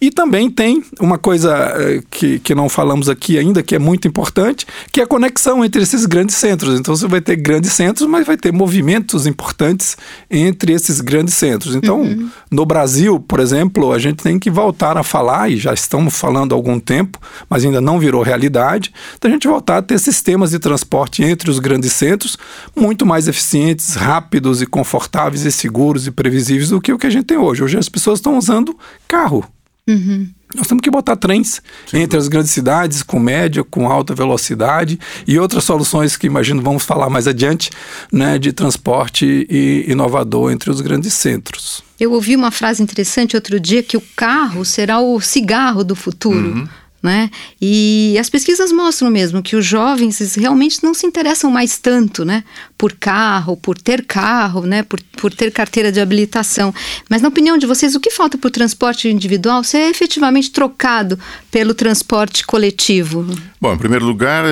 E 0.00 0.10
também 0.10 0.50
tem 0.50 0.82
uma 0.98 1.18
coisa 1.18 1.52
eh, 1.76 2.02
que, 2.10 2.38
que 2.38 2.54
não 2.54 2.70
falamos 2.70 3.08
aqui 3.10 3.38
ainda, 3.38 3.62
que 3.62 3.74
é 3.74 3.78
muito 3.78 4.08
importante, 4.08 4.66
que 4.90 4.98
é 4.98 5.04
a 5.04 5.06
conexão 5.06 5.62
entre 5.62 5.82
esses 5.82 6.06
grandes 6.06 6.36
centros. 6.36 6.80
Então 6.80 6.96
você 6.96 7.06
vai 7.06 7.20
ter 7.20 7.36
grandes 7.36 7.72
centros, 7.72 8.08
mas 8.08 8.26
vai 8.26 8.38
ter 8.38 8.50
movimentos 8.50 9.26
importantes 9.26 9.98
entre 10.30 10.72
esses 10.72 11.02
grandes 11.02 11.34
centros. 11.34 11.74
Então, 11.74 12.00
uhum. 12.00 12.30
no 12.50 12.64
Brasil, 12.64 13.20
por 13.20 13.40
exemplo, 13.40 13.92
a 13.92 13.98
gente 13.98 14.22
tem 14.22 14.38
que 14.38 14.50
voltar 14.50 14.96
a 14.96 15.02
falar, 15.02 15.50
e 15.50 15.58
já 15.58 15.74
estamos 15.74 16.18
falando 16.18 16.54
há 16.54 16.56
algum 16.56 16.80
tempo, 16.80 17.18
mas 17.48 17.62
ainda 17.62 17.80
não 17.80 17.98
virou 17.98 18.22
realidade, 18.22 18.94
da 19.20 19.28
gente 19.28 19.46
voltar 19.46 19.78
a 19.78 19.82
ter 19.82 19.98
sistemas 19.98 20.50
de 20.50 20.58
transporte 20.58 21.22
entre 21.22 21.50
os 21.50 21.58
grandes 21.58 21.92
centros 21.92 22.38
muito 22.74 23.04
mais 23.04 23.28
eficientes, 23.28 23.96
rápidos 23.96 24.62
e 24.62 24.66
confortáveis 24.66 25.44
e 25.44 25.52
seguros 25.52 26.06
e 26.06 26.10
previsíveis 26.10 26.70
do 26.70 26.80
que 26.80 26.90
o 26.90 26.98
que 26.98 27.06
a 27.06 27.10
gente 27.10 27.26
tem 27.26 27.36
hoje. 27.36 27.62
Hoje 27.62 27.76
as 27.76 27.88
pessoas 27.88 28.18
estão 28.18 28.38
usando 28.38 28.74
carro. 29.06 29.44
Uhum. 29.90 30.28
Nós 30.54 30.66
temos 30.66 30.82
que 30.82 30.90
botar 30.90 31.14
trens 31.14 31.62
Sim, 31.86 31.98
entre 31.98 32.18
as 32.18 32.26
grandes 32.26 32.50
cidades, 32.50 33.02
com 33.02 33.20
média, 33.20 33.62
com 33.62 33.88
alta 33.88 34.14
velocidade 34.14 34.98
e 35.26 35.38
outras 35.38 35.62
soluções 35.62 36.16
que 36.16 36.26
imagino 36.26 36.60
vamos 36.60 36.82
falar 36.82 37.08
mais 37.08 37.28
adiante, 37.28 37.70
né, 38.12 38.36
de 38.38 38.52
transporte 38.52 39.46
e 39.48 39.84
inovador 39.88 40.50
entre 40.50 40.70
os 40.70 40.80
grandes 40.80 41.14
centros. 41.14 41.82
Eu 41.98 42.12
ouvi 42.12 42.34
uma 42.34 42.50
frase 42.50 42.82
interessante 42.82 43.36
outro 43.36 43.60
dia 43.60 43.82
que 43.82 43.96
o 43.96 44.02
carro 44.16 44.64
será 44.64 44.98
o 45.00 45.20
cigarro 45.20 45.84
do 45.84 45.94
futuro. 45.94 46.54
Uhum. 46.54 46.68
Né? 47.02 47.30
E 47.60 48.16
as 48.18 48.28
pesquisas 48.28 48.70
mostram 48.72 49.10
mesmo 49.10 49.42
que 49.42 49.56
os 49.56 49.64
jovens 49.64 50.18
realmente 50.34 50.82
não 50.82 50.92
se 50.92 51.06
interessam 51.06 51.50
mais 51.50 51.78
tanto, 51.78 52.24
né? 52.24 52.44
Por 52.76 52.92
carro, 52.92 53.56
por 53.56 53.78
ter 53.78 54.04
carro, 54.04 54.66
né? 54.66 54.82
Por, 54.82 55.00
por 55.16 55.32
ter 55.32 55.50
carteira 55.50 55.90
de 55.90 56.00
habilitação. 56.00 56.74
Mas 57.08 57.22
na 57.22 57.28
opinião 57.28 57.56
de 57.56 57.66
vocês, 57.66 57.94
o 57.94 58.00
que 58.00 58.10
falta 58.10 58.36
para 58.36 58.48
o 58.48 58.50
transporte 58.50 59.08
individual 59.08 59.64
ser 59.64 59.88
efetivamente 59.90 60.50
trocado 60.50 61.18
pelo 61.50 61.72
transporte 61.72 62.44
coletivo? 62.44 63.26
Bom, 63.60 63.72
em 63.72 63.78
primeiro 63.78 64.04
lugar, 64.04 64.44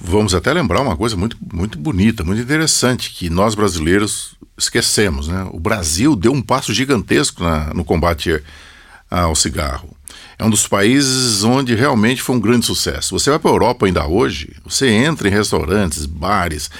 vamos 0.00 0.34
até 0.34 0.52
lembrar 0.52 0.80
uma 0.80 0.96
coisa 0.96 1.16
muito, 1.16 1.36
muito 1.52 1.78
bonita, 1.78 2.24
muito 2.24 2.42
interessante, 2.42 3.10
que 3.10 3.30
nós 3.30 3.54
brasileiros 3.54 4.34
esquecemos, 4.58 5.28
né? 5.28 5.46
O 5.52 5.60
Brasil 5.60 6.16
deu 6.16 6.32
um 6.32 6.42
passo 6.42 6.72
gigantesco 6.72 7.42
na, 7.42 7.72
no 7.72 7.84
combate 7.84 8.42
ao 9.10 9.34
cigarro 9.36 9.93
é 10.38 10.44
um 10.44 10.50
dos 10.50 10.66
países 10.66 11.44
onde 11.44 11.74
realmente 11.74 12.22
foi 12.22 12.36
um 12.36 12.40
grande 12.40 12.66
sucesso. 12.66 13.18
Você 13.18 13.30
vai 13.30 13.38
para 13.38 13.50
a 13.50 13.54
Europa 13.54 13.86
ainda 13.86 14.06
hoje, 14.06 14.54
você 14.64 14.88
entra 14.88 15.28
em 15.28 15.30
restaurantes, 15.30 16.06
bares, 16.06 16.70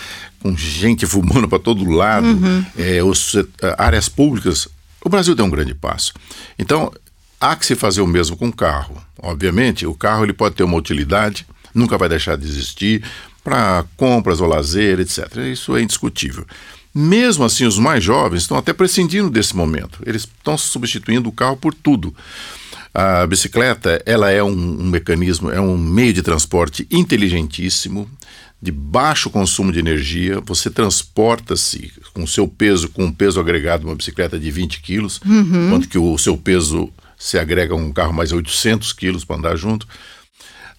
com 0.40 0.56
gente 0.56 1.06
fumando 1.06 1.48
para 1.48 1.58
todo 1.58 1.88
lado, 1.90 2.26
uhum. 2.26 2.64
é, 2.76 3.02
os, 3.02 3.34
é, 3.34 3.44
áreas 3.78 4.08
públicas. 4.08 4.68
O 5.04 5.08
Brasil 5.08 5.34
deu 5.34 5.44
um 5.44 5.50
grande 5.50 5.74
passo. 5.74 6.12
Então, 6.58 6.92
há 7.40 7.54
que 7.56 7.66
se 7.66 7.74
fazer 7.74 8.00
o 8.00 8.06
mesmo 8.06 8.36
com 8.36 8.48
o 8.48 8.52
carro. 8.52 8.96
Obviamente, 9.20 9.86
o 9.86 9.94
carro 9.94 10.24
ele 10.24 10.32
pode 10.32 10.54
ter 10.54 10.64
uma 10.64 10.76
utilidade, 10.76 11.46
nunca 11.74 11.96
vai 11.96 12.08
deixar 12.08 12.36
de 12.36 12.46
existir 12.46 13.02
para 13.42 13.84
compras 13.96 14.40
ou 14.40 14.48
lazer, 14.48 15.00
etc. 15.00 15.36
Isso 15.52 15.76
é 15.76 15.82
indiscutível. 15.82 16.46
Mesmo 16.94 17.44
assim, 17.44 17.66
os 17.66 17.78
mais 17.78 18.04
jovens 18.04 18.42
estão 18.42 18.56
até 18.56 18.72
prescindindo 18.72 19.28
desse 19.28 19.56
momento. 19.56 20.00
Eles 20.06 20.22
estão 20.22 20.56
substituindo 20.56 21.28
o 21.28 21.32
carro 21.32 21.56
por 21.56 21.74
tudo. 21.74 22.14
A 22.94 23.26
bicicleta, 23.26 24.00
ela 24.06 24.30
é 24.30 24.40
um, 24.40 24.52
um 24.52 24.88
mecanismo, 24.88 25.50
é 25.50 25.60
um 25.60 25.76
meio 25.76 26.12
de 26.12 26.22
transporte 26.22 26.86
inteligentíssimo, 26.88 28.08
de 28.62 28.70
baixo 28.70 29.28
consumo 29.28 29.72
de 29.72 29.80
energia, 29.80 30.40
você 30.40 30.70
transporta-se 30.70 31.92
com 32.14 32.22
o 32.22 32.28
seu 32.28 32.46
peso, 32.46 32.88
com 32.88 33.06
um 33.06 33.12
peso 33.12 33.40
agregado, 33.40 33.86
uma 33.86 33.96
bicicleta 33.96 34.38
de 34.38 34.48
20 34.50 34.80
quilos, 34.80 35.20
uhum. 35.26 35.66
enquanto 35.66 35.88
que 35.88 35.98
o 35.98 36.16
seu 36.16 36.36
peso 36.36 36.88
se 37.18 37.36
agrega 37.36 37.74
a 37.74 37.76
um 37.76 37.92
carro 37.92 38.12
mais 38.12 38.30
800 38.30 38.92
quilos 38.92 39.24
para 39.24 39.36
andar 39.36 39.56
junto. 39.56 39.88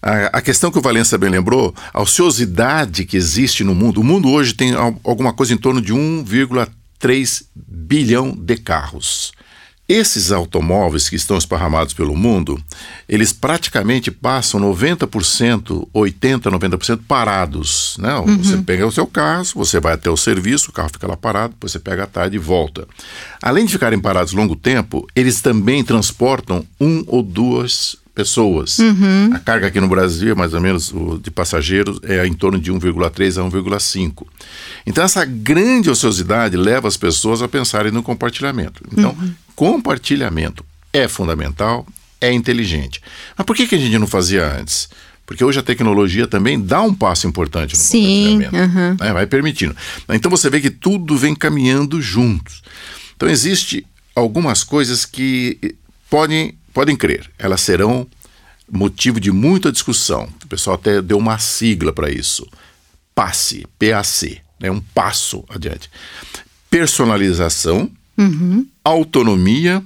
A, 0.02 0.38
a, 0.38 0.40
questão 0.40 0.70
que 0.70 0.78
o 0.78 0.82
Valença 0.82 1.18
bem 1.18 1.30
lembrou, 1.30 1.74
a 1.92 2.00
ociosidade 2.00 3.04
que 3.04 3.16
existe 3.16 3.62
no 3.62 3.74
mundo. 3.74 4.00
O 4.00 4.04
mundo 4.04 4.30
hoje 4.30 4.54
tem 4.54 4.72
alguma 4.74 5.32
coisa 5.32 5.52
em 5.52 5.56
torno 5.56 5.80
de 5.80 5.92
1,3 5.92 7.44
bilhão 7.54 8.32
de 8.36 8.56
carros. 8.56 9.32
Esses 9.88 10.32
automóveis 10.32 11.08
que 11.08 11.14
estão 11.14 11.38
esparramados 11.38 11.94
pelo 11.94 12.16
mundo, 12.16 12.60
eles 13.08 13.32
praticamente 13.32 14.10
passam 14.10 14.60
90%, 14.60 15.88
80%, 15.94 16.42
90% 16.42 17.00
parados. 17.06 17.96
Né? 18.00 18.12
Uhum. 18.16 18.38
Você 18.42 18.56
pega 18.58 18.84
o 18.84 18.90
seu 18.90 19.06
carro, 19.06 19.44
você 19.54 19.78
vai 19.78 19.94
até 19.94 20.10
o 20.10 20.16
serviço, 20.16 20.70
o 20.70 20.72
carro 20.72 20.90
fica 20.92 21.06
lá 21.06 21.16
parado, 21.16 21.54
depois 21.54 21.70
você 21.70 21.78
pega 21.78 22.02
a 22.02 22.06
tarde 22.06 22.34
e 22.34 22.40
volta. 22.40 22.88
Além 23.40 23.64
de 23.64 23.72
ficarem 23.72 24.00
parados 24.00 24.32
longo 24.32 24.56
tempo, 24.56 25.06
eles 25.14 25.40
também 25.40 25.84
transportam 25.84 26.66
um 26.80 27.04
ou 27.06 27.22
duas 27.22 27.96
pessoas. 28.16 28.78
Uhum. 28.78 29.30
A 29.34 29.38
carga 29.38 29.66
aqui 29.66 29.78
no 29.78 29.88
Brasil, 29.88 30.34
mais 30.34 30.54
ou 30.54 30.60
menos, 30.60 30.90
de 31.20 31.30
passageiros, 31.30 32.00
é 32.02 32.26
em 32.26 32.32
torno 32.32 32.58
de 32.58 32.72
1,3 32.72 33.36
a 33.36 33.48
1,5. 33.48 34.26
Então, 34.86 35.04
essa 35.04 35.22
grande 35.26 35.90
ociosidade 35.90 36.56
leva 36.56 36.88
as 36.88 36.96
pessoas 36.96 37.42
a 37.42 37.46
pensarem 37.46 37.92
no 37.92 38.02
compartilhamento. 38.02 38.82
Então, 38.90 39.10
uhum. 39.10 39.34
compartilhamento 39.54 40.64
é 40.94 41.06
fundamental, 41.06 41.86
é 42.18 42.32
inteligente. 42.32 43.02
Mas 43.36 43.44
por 43.44 43.54
que, 43.54 43.66
que 43.66 43.74
a 43.74 43.78
gente 43.78 43.98
não 43.98 44.06
fazia 44.06 44.50
antes? 44.50 44.88
Porque 45.26 45.44
hoje 45.44 45.58
a 45.58 45.62
tecnologia 45.62 46.26
também 46.26 46.58
dá 46.58 46.80
um 46.80 46.94
passo 46.94 47.26
importante 47.26 47.74
no 47.74 47.78
Sim, 47.78 48.38
compartilhamento. 48.38 48.78
Uhum. 48.78 48.96
Né? 48.98 49.12
Vai 49.12 49.26
permitindo. 49.26 49.76
Então, 50.08 50.30
você 50.30 50.48
vê 50.48 50.58
que 50.58 50.70
tudo 50.70 51.18
vem 51.18 51.34
caminhando 51.34 52.00
juntos. 52.00 52.62
Então, 53.14 53.28
existe 53.28 53.86
algumas 54.14 54.64
coisas 54.64 55.04
que 55.04 55.76
podem 56.08 56.54
podem 56.76 56.94
crer, 56.94 57.30
elas 57.38 57.62
serão 57.62 58.06
motivo 58.70 59.18
de 59.18 59.32
muita 59.32 59.72
discussão. 59.72 60.28
O 60.44 60.46
pessoal 60.46 60.74
até 60.74 61.00
deu 61.00 61.16
uma 61.16 61.38
sigla 61.38 61.90
para 61.90 62.10
isso. 62.10 62.46
PASSE, 63.14 63.66
PAC, 63.78 64.42
né, 64.60 64.70
um 64.70 64.82
passo 64.92 65.42
adiante. 65.48 65.90
Personalização, 66.68 67.90
uhum. 68.18 68.66
autonomia, 68.84 69.82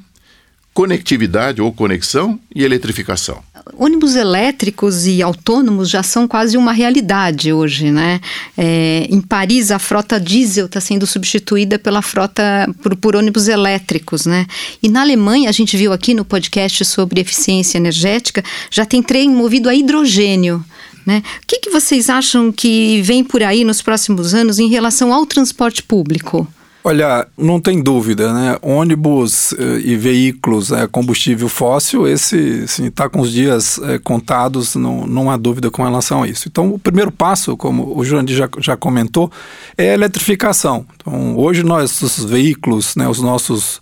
conectividade 0.74 1.62
ou 1.62 1.72
conexão 1.72 2.40
e 2.52 2.64
eletrificação. 2.64 3.40
Ônibus 3.76 4.16
elétricos 4.16 5.06
e 5.06 5.22
autônomos 5.22 5.88
já 5.88 6.02
são 6.02 6.26
quase 6.26 6.56
uma 6.56 6.72
realidade 6.72 7.52
hoje, 7.52 7.90
né? 7.90 8.20
É, 8.56 9.06
em 9.10 9.20
Paris, 9.20 9.70
a 9.70 9.78
frota 9.78 10.18
diesel 10.20 10.66
está 10.66 10.80
sendo 10.80 11.06
substituída 11.06 11.78
pela 11.78 12.02
frota 12.02 12.68
por, 12.82 12.96
por, 12.96 13.16
ônibus 13.16 13.48
elétricos, 13.48 14.26
né? 14.26 14.46
E 14.82 14.88
na 14.88 15.00
Alemanha, 15.00 15.48
a 15.48 15.52
gente 15.52 15.76
viu 15.76 15.92
aqui 15.92 16.14
no 16.14 16.24
podcast 16.24 16.84
sobre 16.84 17.20
eficiência 17.20 17.78
energética, 17.78 18.42
já 18.70 18.84
tem 18.84 19.02
trem 19.02 19.30
movido 19.30 19.68
a 19.68 19.74
hidrogênio. 19.74 20.64
Né? 21.06 21.22
O 21.42 21.46
que, 21.46 21.60
que 21.60 21.70
vocês 21.70 22.10
acham 22.10 22.52
que 22.52 23.00
vem 23.02 23.24
por 23.24 23.42
aí 23.42 23.64
nos 23.64 23.80
próximos 23.80 24.34
anos 24.34 24.58
em 24.58 24.68
relação 24.68 25.12
ao 25.12 25.24
transporte 25.24 25.82
público? 25.82 26.46
Olha, 26.82 27.26
não 27.36 27.60
tem 27.60 27.82
dúvida, 27.82 28.32
né? 28.32 28.56
Ônibus 28.62 29.52
eh, 29.52 29.80
e 29.84 29.96
veículos 29.96 30.72
eh, 30.72 30.86
combustível 30.86 31.46
fóssil, 31.46 32.08
esse 32.08 32.64
está 32.64 33.06
com 33.06 33.20
os 33.20 33.30
dias 33.30 33.78
eh, 33.82 33.98
contados, 33.98 34.74
não, 34.76 35.06
não 35.06 35.30
há 35.30 35.36
dúvida 35.36 35.70
com 35.70 35.84
relação 35.84 36.22
a 36.22 36.28
isso. 36.28 36.48
Então, 36.48 36.72
o 36.72 36.78
primeiro 36.78 37.12
passo, 37.12 37.54
como 37.54 37.94
o 37.94 38.02
Jurandir 38.02 38.34
já, 38.34 38.48
já 38.58 38.76
comentou, 38.78 39.30
é 39.76 39.90
a 39.90 39.94
eletrificação. 39.94 40.86
Então, 40.96 41.36
hoje 41.36 41.62
nós, 41.62 42.00
os 42.00 42.24
veículos, 42.24 42.96
né, 42.96 43.06
os 43.06 43.20
nossos 43.20 43.78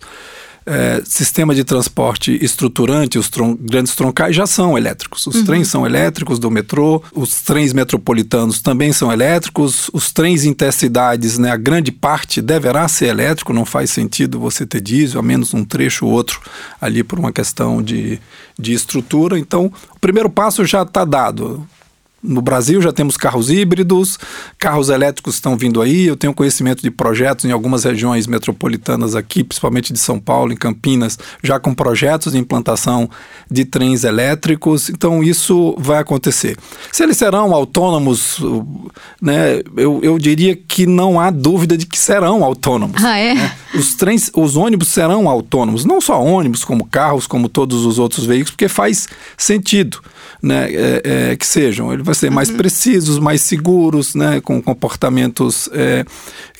é, 0.65 1.01
sistema 1.05 1.55
de 1.55 1.63
transporte 1.63 2.37
estruturante, 2.43 3.17
os 3.17 3.29
tron 3.29 3.55
grandes 3.55 3.95
troncais 3.95 4.35
já 4.35 4.45
são 4.45 4.77
elétricos. 4.77 5.25
Os 5.27 5.35
uhum. 5.35 5.45
trens 5.45 5.67
são 5.67 5.85
elétricos 5.85 6.39
do 6.39 6.51
metrô, 6.51 7.01
os 7.13 7.41
trens 7.41 7.73
metropolitanos 7.73 8.61
também 8.61 8.91
são 8.93 9.11
elétricos, 9.11 9.89
os 9.93 10.11
trens 10.11 10.45
intercidades, 10.45 11.37
né, 11.37 11.51
a 11.51 11.57
grande 11.57 11.91
parte 11.91 12.41
deverá 12.41 12.87
ser 12.87 13.07
elétrico, 13.07 13.53
não 13.53 13.65
faz 13.65 13.89
sentido 13.91 14.39
você 14.39 14.65
ter 14.65 14.81
diesel, 14.81 15.19
a 15.19 15.23
menos 15.23 15.53
um 15.53 15.63
trecho 15.63 16.05
ou 16.05 16.11
outro 16.11 16.41
ali 16.79 17.03
por 17.03 17.19
uma 17.19 17.31
questão 17.31 17.81
de, 17.81 18.19
de 18.57 18.73
estrutura. 18.73 19.39
Então, 19.39 19.71
o 19.95 19.99
primeiro 19.99 20.29
passo 20.29 20.65
já 20.65 20.83
está 20.83 21.03
dado. 21.05 21.67
No 22.21 22.41
Brasil 22.41 22.81
já 22.81 22.91
temos 22.91 23.15
carros 23.15 23.49
híbridos, 23.49 24.19
carros 24.57 24.89
elétricos 24.89 25.35
estão 25.35 25.57
vindo 25.57 25.81
aí. 25.81 26.05
Eu 26.05 26.17
tenho 26.17 26.33
conhecimento 26.33 26.81
de 26.81 26.91
projetos 26.91 27.45
em 27.45 27.51
algumas 27.51 27.85
regiões 27.85 28.27
metropolitanas 28.27 29.15
aqui, 29.15 29.43
principalmente 29.43 29.93
de 29.93 29.99
São 29.99 30.19
Paulo, 30.19 30.51
em 30.51 30.57
Campinas, 30.57 31.17
já 31.41 31.59
com 31.59 31.73
projetos 31.73 32.33
de 32.33 32.39
implantação 32.39 33.09
de 33.49 33.63
trens 33.63 34.03
elétricos. 34.03 34.89
Então 34.89 35.23
isso 35.23 35.75
vai 35.77 35.99
acontecer. 35.99 36.57
Se 36.91 37.03
eles 37.03 37.17
serão 37.17 37.53
autônomos, 37.53 38.39
né, 39.21 39.61
eu, 39.77 40.01
eu 40.03 40.19
diria 40.19 40.55
que 40.55 40.85
não 40.85 41.19
há 41.19 41.29
dúvida 41.29 41.77
de 41.77 41.85
que 41.85 41.97
serão 41.97 42.43
autônomos. 42.43 43.03
Ah, 43.03 43.17
é? 43.17 43.33
Né? 43.33 43.51
Os 43.73 43.95
trens, 43.95 44.29
os 44.33 44.57
ônibus 44.57 44.89
serão 44.89 45.29
autônomos, 45.29 45.85
não 45.85 46.01
só 46.01 46.21
ônibus, 46.21 46.65
como 46.65 46.85
carros, 46.85 47.27
como 47.27 47.47
todos 47.47 47.85
os 47.85 47.97
outros 47.97 48.25
veículos, 48.25 48.51
porque 48.51 48.67
faz 48.67 49.07
sentido 49.37 50.01
né, 50.41 50.69
é, 50.71 51.01
é, 51.03 51.35
que 51.35 51.45
sejam. 51.45 51.91
Ele 51.91 52.03
vai 52.03 52.15
ser 52.15 52.29
mais 52.29 52.49
uhum. 52.49 52.57
precisos, 52.57 53.19
mais 53.19 53.41
seguros, 53.41 54.15
né, 54.15 54.41
com 54.41 54.61
comportamentos 54.61 55.69
é, 55.73 56.05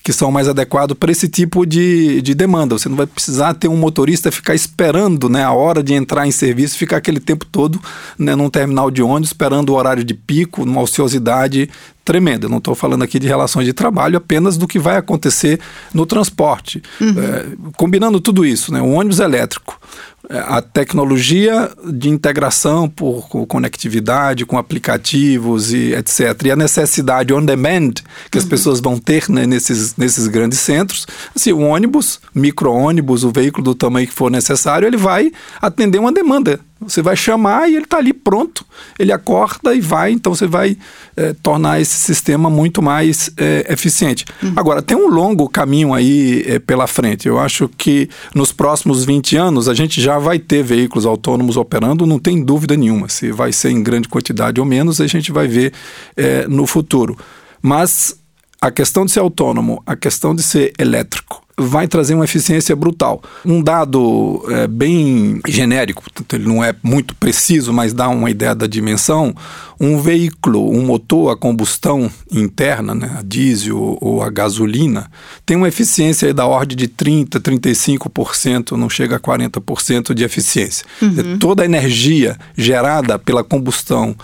que 0.03 0.13
são 0.13 0.31
mais 0.31 0.47
adequados 0.47 0.97
para 0.97 1.11
esse 1.11 1.27
tipo 1.27 1.65
de, 1.65 2.21
de 2.21 2.33
demanda. 2.33 2.77
Você 2.77 2.89
não 2.89 2.97
vai 2.97 3.07
precisar 3.07 3.53
ter 3.53 3.67
um 3.67 3.77
motorista 3.77 4.31
ficar 4.31 4.55
esperando 4.55 5.29
né, 5.29 5.43
a 5.43 5.51
hora 5.51 5.83
de 5.83 5.93
entrar 5.93 6.27
em 6.27 6.31
serviço, 6.31 6.77
ficar 6.77 6.97
aquele 6.97 7.19
tempo 7.19 7.45
todo 7.45 7.79
né, 8.17 8.35
num 8.35 8.49
terminal 8.49 8.89
de 8.89 9.01
ônibus, 9.01 9.29
esperando 9.29 9.69
o 9.69 9.75
horário 9.75 10.03
de 10.03 10.13
pico, 10.13 10.65
numa 10.65 10.81
ociosidade 10.81 11.69
tremenda. 12.09 12.47
Eu 12.47 12.49
não 12.49 12.57
estou 12.57 12.73
falando 12.73 13.03
aqui 13.03 13.19
de 13.19 13.27
relações 13.27 13.67
de 13.67 13.71
trabalho, 13.71 14.17
apenas 14.17 14.57
do 14.57 14.67
que 14.67 14.79
vai 14.79 14.97
acontecer 14.97 15.59
no 15.93 16.07
transporte. 16.07 16.81
Uhum. 16.99 17.13
É, 17.19 17.45
combinando 17.77 18.19
tudo 18.19 18.43
isso, 18.43 18.73
né, 18.73 18.81
o 18.81 18.93
ônibus 18.93 19.19
elétrico, 19.19 19.79
a 20.27 20.59
tecnologia 20.59 21.71
de 21.85 22.09
integração 22.09 22.89
por 22.89 23.27
conectividade 23.45 24.43
com 24.43 24.57
aplicativos 24.57 25.71
e 25.71 25.93
etc. 25.93 26.45
E 26.45 26.51
a 26.51 26.55
necessidade 26.55 27.31
on 27.31 27.45
demand 27.45 27.93
que 28.31 28.39
as 28.39 28.43
uhum. 28.43 28.49
pessoas 28.49 28.79
vão 28.79 28.97
ter 28.97 29.29
né, 29.29 29.45
nesses, 29.45 29.95
nesses 29.95 30.25
grandes 30.25 30.57
centros. 30.57 31.05
Assim, 31.35 31.51
o 31.51 31.59
ônibus, 31.59 32.19
micro-ônibus, 32.33 33.23
o 33.23 33.31
veículo 33.31 33.63
do 33.63 33.75
tamanho 33.75 34.07
que 34.07 34.13
for 34.13 34.31
necessário, 34.31 34.87
ele 34.87 34.97
vai 34.97 35.31
atender 35.61 35.99
uma 35.99 36.11
demanda 36.11 36.59
Você 36.81 37.01
vai 37.01 37.15
chamar 37.15 37.69
e 37.69 37.75
ele 37.75 37.83
está 37.83 37.97
ali 37.97 38.13
pronto, 38.13 38.65
ele 38.97 39.11
acorda 39.11 39.75
e 39.75 39.81
vai, 39.81 40.11
então 40.11 40.33
você 40.33 40.47
vai 40.47 40.77
é, 41.15 41.33
tornar 41.33 41.81
esse 41.81 41.97
sistema 41.97 42.49
muito 42.49 42.81
mais 42.81 43.29
é, 43.35 43.65
eficiente. 43.69 44.23
Uhum. 44.41 44.53
Agora, 44.55 44.81
tem 44.81 44.95
um 44.95 45.09
longo 45.09 45.49
caminho 45.49 45.93
aí 45.93 46.43
é, 46.47 46.57
pela 46.57 46.87
frente. 46.87 47.27
Eu 47.27 47.37
acho 47.37 47.67
que 47.67 48.09
nos 48.33 48.53
próximos 48.53 49.03
20 49.03 49.35
anos 49.35 49.67
a 49.67 49.73
gente 49.73 50.01
já 50.01 50.17
vai 50.17 50.39
ter 50.39 50.63
veículos 50.63 51.05
autônomos 51.05 51.57
operando, 51.57 52.05
não 52.05 52.17
tem 52.17 52.41
dúvida 52.43 52.77
nenhuma. 52.77 53.09
Se 53.09 53.29
vai 53.31 53.51
ser 53.51 53.71
em 53.71 53.83
grande 53.83 54.07
quantidade 54.07 54.61
ou 54.61 54.65
menos, 54.65 55.01
a 55.01 55.07
gente 55.07 55.33
vai 55.33 55.47
ver 55.47 55.73
é, 56.15 56.47
no 56.47 56.65
futuro. 56.65 57.17
Mas 57.61 58.15
a 58.61 58.71
questão 58.71 59.05
de 59.05 59.11
ser 59.11 59.19
autônomo, 59.19 59.83
a 59.85 59.95
questão 59.95 60.33
de 60.33 60.43
ser 60.43 60.73
elétrico, 60.79 61.41
vai 61.59 61.87
trazer 61.87 62.15
uma 62.15 62.23
eficiência 62.23 62.75
brutal. 62.75 63.21
Um 63.45 63.61
dado 63.61 64.43
é, 64.49 64.67
bem 64.67 65.41
genérico, 65.47 66.03
ele 66.33 66.47
não 66.47 66.63
é 66.63 66.73
muito 66.81 67.13
preciso, 67.15 67.73
mas 67.73 67.93
dá 67.93 68.07
uma 68.09 68.29
ideia 68.29 68.55
da 68.55 68.65
dimensão. 68.67 69.35
Um 69.79 69.97
veículo, 69.99 70.69
um 70.69 70.85
motor 70.85 71.31
a 71.31 71.37
combustão 71.37 72.09
interna, 72.31 72.93
né, 72.93 73.15
a 73.17 73.21
diesel 73.21 73.97
ou 74.01 74.21
a 74.21 74.29
gasolina, 74.29 75.09
tem 75.45 75.55
uma 75.55 75.67
eficiência 75.67 76.33
da 76.33 76.45
ordem 76.45 76.75
de 76.75 76.87
30%, 76.87 77.39
35%, 77.39 78.71
não 78.71 78.89
chega 78.89 79.15
a 79.15 79.19
40% 79.19 80.13
de 80.13 80.23
eficiência. 80.23 80.85
Uhum. 81.01 81.37
Toda 81.39 81.63
a 81.63 81.65
energia 81.65 82.37
gerada 82.57 83.17
pela 83.17 83.43
combustão 83.43 84.15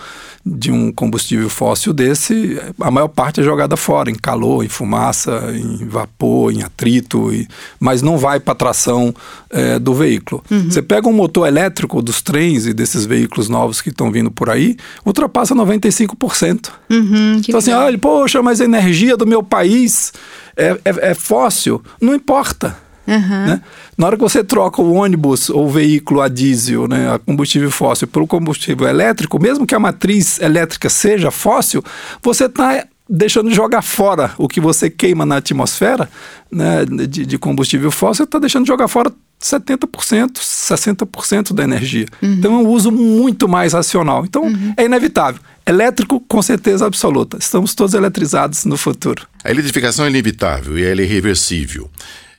de 0.48 0.70
um 0.70 0.92
combustível 0.92 1.50
fóssil 1.50 1.92
desse, 1.92 2.56
a 2.80 2.88
maior 2.88 3.08
parte 3.08 3.40
é 3.40 3.42
jogada 3.42 3.76
fora, 3.76 4.08
em 4.08 4.14
calor, 4.14 4.64
em 4.64 4.68
fumaça, 4.68 5.52
em 5.52 5.84
vapor, 5.84 6.52
em 6.52 6.62
atrito, 6.62 7.32
e, 7.32 7.48
mas 7.80 8.00
não 8.00 8.16
vai 8.16 8.38
para 8.38 8.52
a 8.52 8.56
tração 8.56 9.12
é, 9.50 9.76
do 9.76 9.92
veículo. 9.92 10.44
Uhum. 10.48 10.70
Você 10.70 10.80
pega 10.80 11.08
um 11.08 11.12
motor 11.12 11.48
elétrico 11.48 12.00
dos 12.00 12.22
trens 12.22 12.64
e 12.64 12.72
desses 12.72 13.04
veículos 13.04 13.48
novos 13.48 13.80
que 13.80 13.88
estão 13.88 14.12
vindo 14.12 14.30
por 14.30 14.48
aí, 14.48 14.76
ultrapassa 15.04 15.52
95%. 15.52 16.70
Uhum, 16.88 17.40
então 17.40 17.58
assim, 17.58 17.72
olha, 17.72 17.98
poxa, 17.98 18.40
mas 18.40 18.60
a 18.60 18.64
energia 18.64 19.16
do 19.16 19.26
meu 19.26 19.42
país 19.42 20.12
é, 20.56 20.78
é, 20.84 21.10
é 21.10 21.14
fóssil. 21.14 21.82
Não 22.00 22.14
importa. 22.14 22.85
Uhum. 23.06 23.46
Né? 23.46 23.60
Na 23.96 24.06
hora 24.06 24.16
que 24.16 24.22
você 24.22 24.42
troca 24.42 24.82
o 24.82 24.92
ônibus 24.94 25.48
ou 25.48 25.66
o 25.66 25.70
veículo 25.70 26.20
a 26.20 26.28
diesel, 26.28 26.88
né, 26.88 27.12
a 27.14 27.18
combustível 27.18 27.70
fóssil, 27.70 28.08
pelo 28.08 28.26
combustível 28.26 28.88
elétrico, 28.88 29.40
mesmo 29.40 29.66
que 29.66 29.74
a 29.74 29.78
matriz 29.78 30.40
elétrica 30.40 30.88
seja 30.88 31.30
fóssil, 31.30 31.82
você 32.22 32.46
está 32.46 32.84
deixando 33.08 33.48
de 33.48 33.54
jogar 33.54 33.82
fora 33.82 34.32
o 34.36 34.48
que 34.48 34.60
você 34.60 34.90
queima 34.90 35.24
na 35.24 35.36
atmosfera 35.36 36.08
né, 36.50 36.84
de, 36.84 37.24
de 37.24 37.38
combustível 37.38 37.90
fóssil, 37.90 38.24
está 38.24 38.38
deixando 38.38 38.64
de 38.64 38.68
jogar 38.68 38.88
fora 38.88 39.12
70%, 39.40 40.38
60% 40.38 41.52
da 41.52 41.62
energia. 41.62 42.06
Uhum. 42.22 42.32
Então 42.32 42.54
é 42.54 42.56
um 42.58 42.68
uso 42.68 42.90
muito 42.90 43.48
mais 43.48 43.74
racional. 43.74 44.24
Então 44.24 44.44
uhum. 44.44 44.74
é 44.76 44.84
inevitável. 44.84 45.40
Elétrico, 45.64 46.20
com 46.20 46.40
certeza 46.40 46.86
absoluta. 46.86 47.36
Estamos 47.38 47.74
todos 47.74 47.94
eletrizados 47.94 48.64
no 48.64 48.76
futuro. 48.76 49.26
A 49.44 49.50
eletrificação 49.50 50.04
é 50.04 50.08
inevitável 50.08 50.78
e 50.78 50.84
ela 50.84 51.00
é 51.00 51.04
irreversível. 51.04 51.90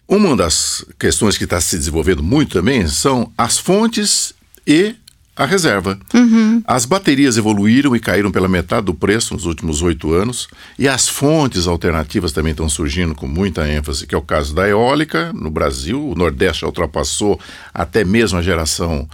Uma 0.07 0.35
das 0.35 0.85
questões 0.97 1.37
que 1.37 1.43
está 1.43 1.59
se 1.59 1.77
desenvolvendo 1.77 2.23
muito 2.23 2.53
também 2.53 2.87
são 2.87 3.31
as 3.37 3.57
fontes 3.57 4.33
e 4.65 4.95
a 5.35 5.45
reserva. 5.45 5.99
Uhum. 6.13 6.63
As 6.65 6.85
baterias 6.85 7.37
evoluíram 7.37 7.95
e 7.95 7.99
caíram 7.99 8.31
pela 8.31 8.47
metade 8.47 8.87
do 8.87 8.93
preço 8.93 9.35
nos 9.35 9.45
últimos 9.45 9.83
oito 9.83 10.11
anos, 10.11 10.47
e 10.79 10.87
as 10.87 11.07
fontes 11.07 11.67
alternativas 11.67 12.31
também 12.31 12.51
estão 12.51 12.67
surgindo 12.67 13.13
com 13.13 13.27
muita 13.27 13.69
ênfase, 13.69 14.07
que 14.07 14.15
é 14.15 14.17
o 14.17 14.21
caso 14.21 14.55
da 14.55 14.67
eólica 14.67 15.31
no 15.33 15.51
Brasil. 15.51 16.03
O 16.09 16.15
Nordeste 16.15 16.65
ultrapassou 16.65 17.39
até 17.71 18.03
mesmo 18.03 18.39
a 18.39 18.41
geração 18.41 19.07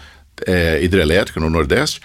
é, 0.47 0.81
hidrelétrica 0.81 1.39
no 1.39 1.49
Nordeste. 1.49 1.99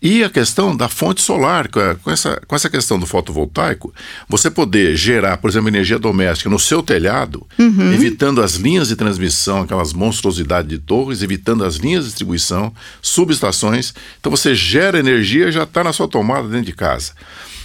E 0.00 0.22
a 0.22 0.30
questão 0.30 0.76
da 0.76 0.88
fonte 0.88 1.20
solar, 1.20 1.68
com 1.68 2.10
essa, 2.10 2.40
com 2.46 2.54
essa 2.54 2.70
questão 2.70 3.00
do 3.00 3.06
fotovoltaico, 3.06 3.92
você 4.28 4.48
poder 4.48 4.94
gerar, 4.96 5.38
por 5.38 5.50
exemplo, 5.50 5.68
energia 5.68 5.98
doméstica 5.98 6.48
no 6.48 6.58
seu 6.58 6.84
telhado, 6.84 7.44
uhum. 7.58 7.92
evitando 7.92 8.40
as 8.40 8.54
linhas 8.54 8.88
de 8.88 8.96
transmissão, 8.96 9.62
aquelas 9.62 9.92
monstruosidades 9.92 10.70
de 10.70 10.78
torres, 10.78 11.20
evitando 11.20 11.64
as 11.64 11.76
linhas 11.76 12.04
de 12.04 12.10
distribuição, 12.10 12.72
subestações. 13.02 13.92
Então 14.20 14.30
você 14.30 14.54
gera 14.54 15.00
energia 15.00 15.48
e 15.48 15.52
já 15.52 15.64
está 15.64 15.82
na 15.82 15.92
sua 15.92 16.06
tomada 16.06 16.46
dentro 16.46 16.66
de 16.66 16.74
casa. 16.74 17.12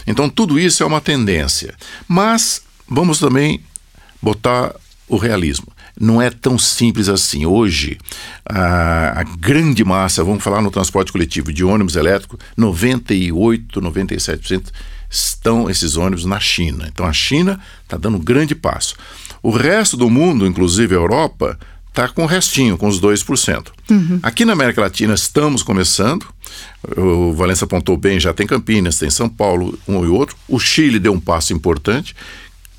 Então 0.08 0.28
tudo 0.28 0.60
isso 0.60 0.82
é 0.82 0.86
uma 0.86 1.02
tendência. 1.02 1.76
Mas 2.08 2.64
vamos 2.90 3.20
também 3.20 3.62
botar 4.20 4.74
o 5.08 5.18
realismo 5.18 5.73
não 6.00 6.22
é 6.22 6.30
tão 6.30 6.58
simples 6.58 7.10
assim. 7.10 7.46
Hoje, 7.46 7.98
a, 8.46 9.22
a, 9.22 9.24
grande 9.24 9.84
massa, 9.84 10.24
vamos 10.24 10.44
falar 10.44 10.62
no 10.62 10.72
transporte 10.72 11.12
coletivo 11.12 11.54
de 11.54 11.64
ônibus 11.64 11.96
elétrico, 11.96 12.38
98, 12.58 13.82
97% 13.82 14.66
estão 15.10 15.70
esses 15.70 15.96
ônibus 15.96 16.26
na 16.26 16.40
China. 16.40 16.90
Então 16.92 17.06
a 17.06 17.14
China 17.14 17.60
está 17.84 17.98
dando 17.98 18.18
um 18.18 18.22
grande 18.22 18.56
passo. 18.56 18.96
O 19.44 19.52
resto 19.52 19.96
do 19.96 20.10
mundo, 20.10 20.48
inclusive 20.48 20.96
a 20.96 20.98
Europa, 20.98 21.60
está 21.90 22.08
com 22.08 22.24
o 22.24 22.28
restinho, 22.28 22.78
com 22.78 22.88
os 22.88 23.00
2%. 23.00 23.68
Uhum. 23.92 24.20
Aqui 24.24 24.44
na 24.44 24.54
América 24.54 24.82
Latina 24.82 25.14
estamos 25.14 25.62
começando. 25.62 26.26
O 26.98 27.34
Valença 27.34 27.66
apontou 27.66 27.96
bem, 27.96 28.20
já 28.20 28.34
tem 28.34 28.48
Campinas, 28.48 28.98
tem 28.98 29.12
São 29.12 29.30
Paulo, 29.30 29.78
um 29.88 30.04
e 30.04 30.08
outro. 30.08 30.36
O 30.48 30.60
Chile 30.60 30.98
deu 30.98 31.14
um 31.14 31.20
passo 31.20 31.54
importante 31.54 32.16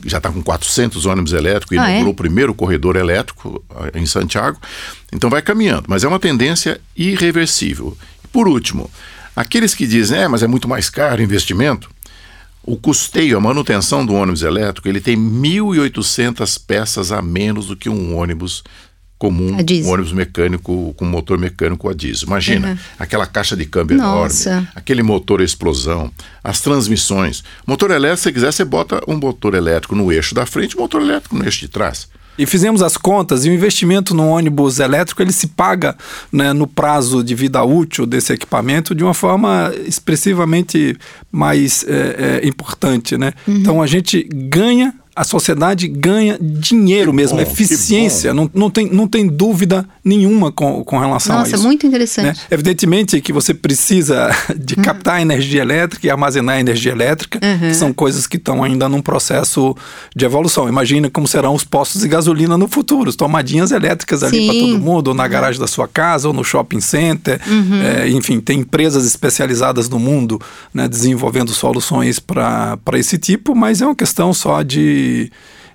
já 0.04 0.18
está 0.18 0.30
com 0.30 0.42
400 0.42 1.06
ônibus 1.06 1.32
elétricos, 1.32 1.76
ah, 1.78 1.82
inaugurou 1.82 2.08
é? 2.08 2.12
o 2.12 2.14
primeiro 2.14 2.54
corredor 2.54 2.96
elétrico 2.96 3.62
eh, 3.76 3.98
em 3.98 4.06
Santiago. 4.06 4.58
Então 5.12 5.30
vai 5.30 5.42
caminhando, 5.42 5.84
mas 5.88 6.04
é 6.04 6.08
uma 6.08 6.18
tendência 6.18 6.80
irreversível. 6.96 7.96
E 8.22 8.28
por 8.28 8.48
último, 8.48 8.90
aqueles 9.34 9.74
que 9.74 9.86
dizem, 9.86 10.20
é, 10.20 10.28
mas 10.28 10.42
é 10.42 10.46
muito 10.46 10.68
mais 10.68 10.90
caro 10.90 11.20
o 11.20 11.24
investimento, 11.24 11.90
o 12.62 12.76
custeio, 12.76 13.36
a 13.36 13.40
manutenção 13.40 14.04
do 14.04 14.14
ônibus 14.14 14.42
elétrico, 14.42 14.88
ele 14.88 15.00
tem 15.00 15.16
1.800 15.16 16.60
peças 16.66 17.12
a 17.12 17.20
menos 17.20 17.66
do 17.66 17.76
que 17.76 17.90
um 17.90 18.16
ônibus 18.16 18.64
comum, 19.18 19.56
um 19.56 19.88
ônibus 19.88 20.12
mecânico 20.12 20.94
com 20.96 21.04
motor 21.04 21.38
mecânico 21.38 21.88
a 21.88 21.94
diesel. 21.94 22.26
Imagina, 22.26 22.70
uhum. 22.70 22.78
aquela 22.98 23.26
caixa 23.26 23.56
de 23.56 23.64
câmbio 23.64 23.96
Nossa. 23.96 24.50
enorme, 24.50 24.68
aquele 24.74 25.02
motor 25.02 25.40
a 25.40 25.44
explosão, 25.44 26.10
as 26.42 26.60
transmissões. 26.60 27.42
Motor 27.66 27.90
elétrico, 27.90 28.22
se 28.22 28.32
quiser, 28.32 28.52
você 28.52 28.64
bota 28.64 29.00
um 29.08 29.16
motor 29.16 29.54
elétrico 29.54 29.94
no 29.94 30.12
eixo 30.12 30.34
da 30.34 30.44
frente, 30.44 30.76
motor 30.76 31.00
elétrico 31.00 31.36
no 31.36 31.44
eixo 31.44 31.60
de 31.60 31.68
trás. 31.68 32.08
E 32.36 32.46
fizemos 32.46 32.82
as 32.82 32.96
contas 32.96 33.44
e 33.44 33.50
o 33.50 33.54
investimento 33.54 34.12
no 34.14 34.26
ônibus 34.26 34.80
elétrico 34.80 35.22
ele 35.22 35.32
se 35.32 35.46
paga 35.46 35.96
né, 36.32 36.52
no 36.52 36.66
prazo 36.66 37.22
de 37.22 37.34
vida 37.34 37.62
útil 37.62 38.06
desse 38.06 38.32
equipamento 38.32 38.94
de 38.94 39.04
uma 39.04 39.14
forma 39.14 39.72
expressivamente 39.86 40.96
mais 41.30 41.84
é, 41.86 42.40
é, 42.42 42.46
importante. 42.46 43.16
Né? 43.16 43.32
Uhum. 43.46 43.56
Então 43.56 43.82
a 43.82 43.86
gente 43.86 44.24
ganha 44.24 44.92
a 45.16 45.22
sociedade 45.22 45.86
ganha 45.86 46.36
dinheiro 46.40 47.12
que 47.12 47.16
mesmo, 47.16 47.36
bom, 47.36 47.42
eficiência, 47.42 48.34
não, 48.34 48.50
não, 48.52 48.68
tem, 48.68 48.90
não 48.90 49.06
tem 49.06 49.26
dúvida 49.26 49.86
nenhuma 50.04 50.50
com, 50.50 50.82
com 50.82 50.98
relação 50.98 51.36
Nossa, 51.36 51.46
a 51.46 51.48
isso. 51.48 51.56
Nossa, 51.56 51.68
muito 51.68 51.86
interessante. 51.86 52.26
Né? 52.26 52.46
Evidentemente 52.50 53.20
que 53.20 53.32
você 53.32 53.54
precisa 53.54 54.30
de 54.56 54.74
uhum. 54.74 54.82
captar 54.82 55.20
energia 55.20 55.62
elétrica 55.62 56.06
e 56.06 56.10
armazenar 56.10 56.58
energia 56.58 56.90
elétrica, 56.90 57.38
uhum. 57.42 57.68
que 57.68 57.74
são 57.74 57.92
coisas 57.92 58.26
que 58.26 58.36
estão 58.36 58.64
ainda 58.64 58.88
num 58.88 59.00
processo 59.00 59.76
de 60.14 60.24
evolução. 60.24 60.68
Imagina 60.68 61.08
como 61.08 61.28
serão 61.28 61.54
os 61.54 61.62
postos 61.62 62.00
de 62.00 62.08
gasolina 62.08 62.58
no 62.58 62.66
futuro, 62.66 63.08
as 63.08 63.16
tomadinhas 63.16 63.70
elétricas 63.70 64.22
ali 64.22 64.46
para 64.46 64.58
todo 64.58 64.78
mundo, 64.80 65.08
ou 65.08 65.14
na 65.14 65.28
garagem 65.28 65.60
da 65.60 65.68
sua 65.68 65.86
casa, 65.86 66.26
ou 66.26 66.34
no 66.34 66.42
shopping 66.42 66.80
center. 66.80 67.40
Uhum. 67.46 67.82
É, 67.82 68.08
enfim, 68.08 68.40
tem 68.40 68.60
empresas 68.60 69.06
especializadas 69.06 69.88
no 69.88 69.98
mundo 69.98 70.40
né, 70.72 70.88
desenvolvendo 70.88 71.52
soluções 71.52 72.18
para 72.18 72.78
esse 72.94 73.16
tipo, 73.16 73.54
mas 73.54 73.80
é 73.80 73.86
uma 73.86 73.94
questão 73.94 74.34
só 74.34 74.62
de 74.62 75.03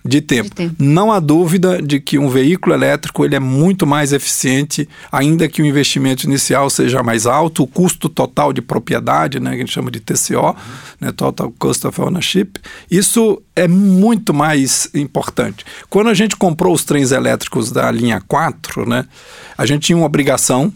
de, 0.04 0.22
tempo. 0.22 0.50
de 0.50 0.56
tempo. 0.56 0.76
Não 0.80 1.12
há 1.12 1.20
dúvida 1.20 1.82
de 1.82 2.00
que 2.00 2.18
um 2.18 2.30
veículo 2.30 2.74
elétrico 2.74 3.26
ele 3.26 3.36
é 3.36 3.40
muito 3.40 3.86
mais 3.86 4.14
eficiente, 4.14 4.88
ainda 5.12 5.48
que 5.48 5.62
o 5.62 5.66
investimento 5.66 6.26
inicial 6.26 6.70
seja 6.70 7.04
mais 7.04 7.26
alto, 7.26 7.64
o 7.64 7.68
custo 7.68 8.08
total 8.10 8.54
de 8.54 8.62
propriedade, 8.62 9.40
né, 9.40 9.52
que 9.52 9.58
a 9.58 9.60
gente 9.60 9.72
chama 9.72 9.92
de 9.92 10.00
TCO, 10.00 10.38
uhum. 10.38 10.56
né, 11.00 11.12
Total 11.12 11.52
Cost 11.58 11.86
of 11.86 12.02
Ownership, 12.02 12.54
isso 12.90 13.42
é 13.56 13.68
muito 13.68 14.34
mais 14.34 14.90
importante. 14.94 15.66
Quando 15.90 16.10
a 16.10 16.14
gente 16.14 16.36
comprou 16.36 16.74
os 16.74 16.84
trens 16.84 17.12
elétricos 17.12 17.72
da 17.72 17.92
linha 17.92 18.22
4, 18.28 18.88
né, 18.88 19.06
a 19.58 19.66
gente 19.66 19.88
tinha 19.88 19.98
uma 19.98 20.06
obrigação 20.06 20.74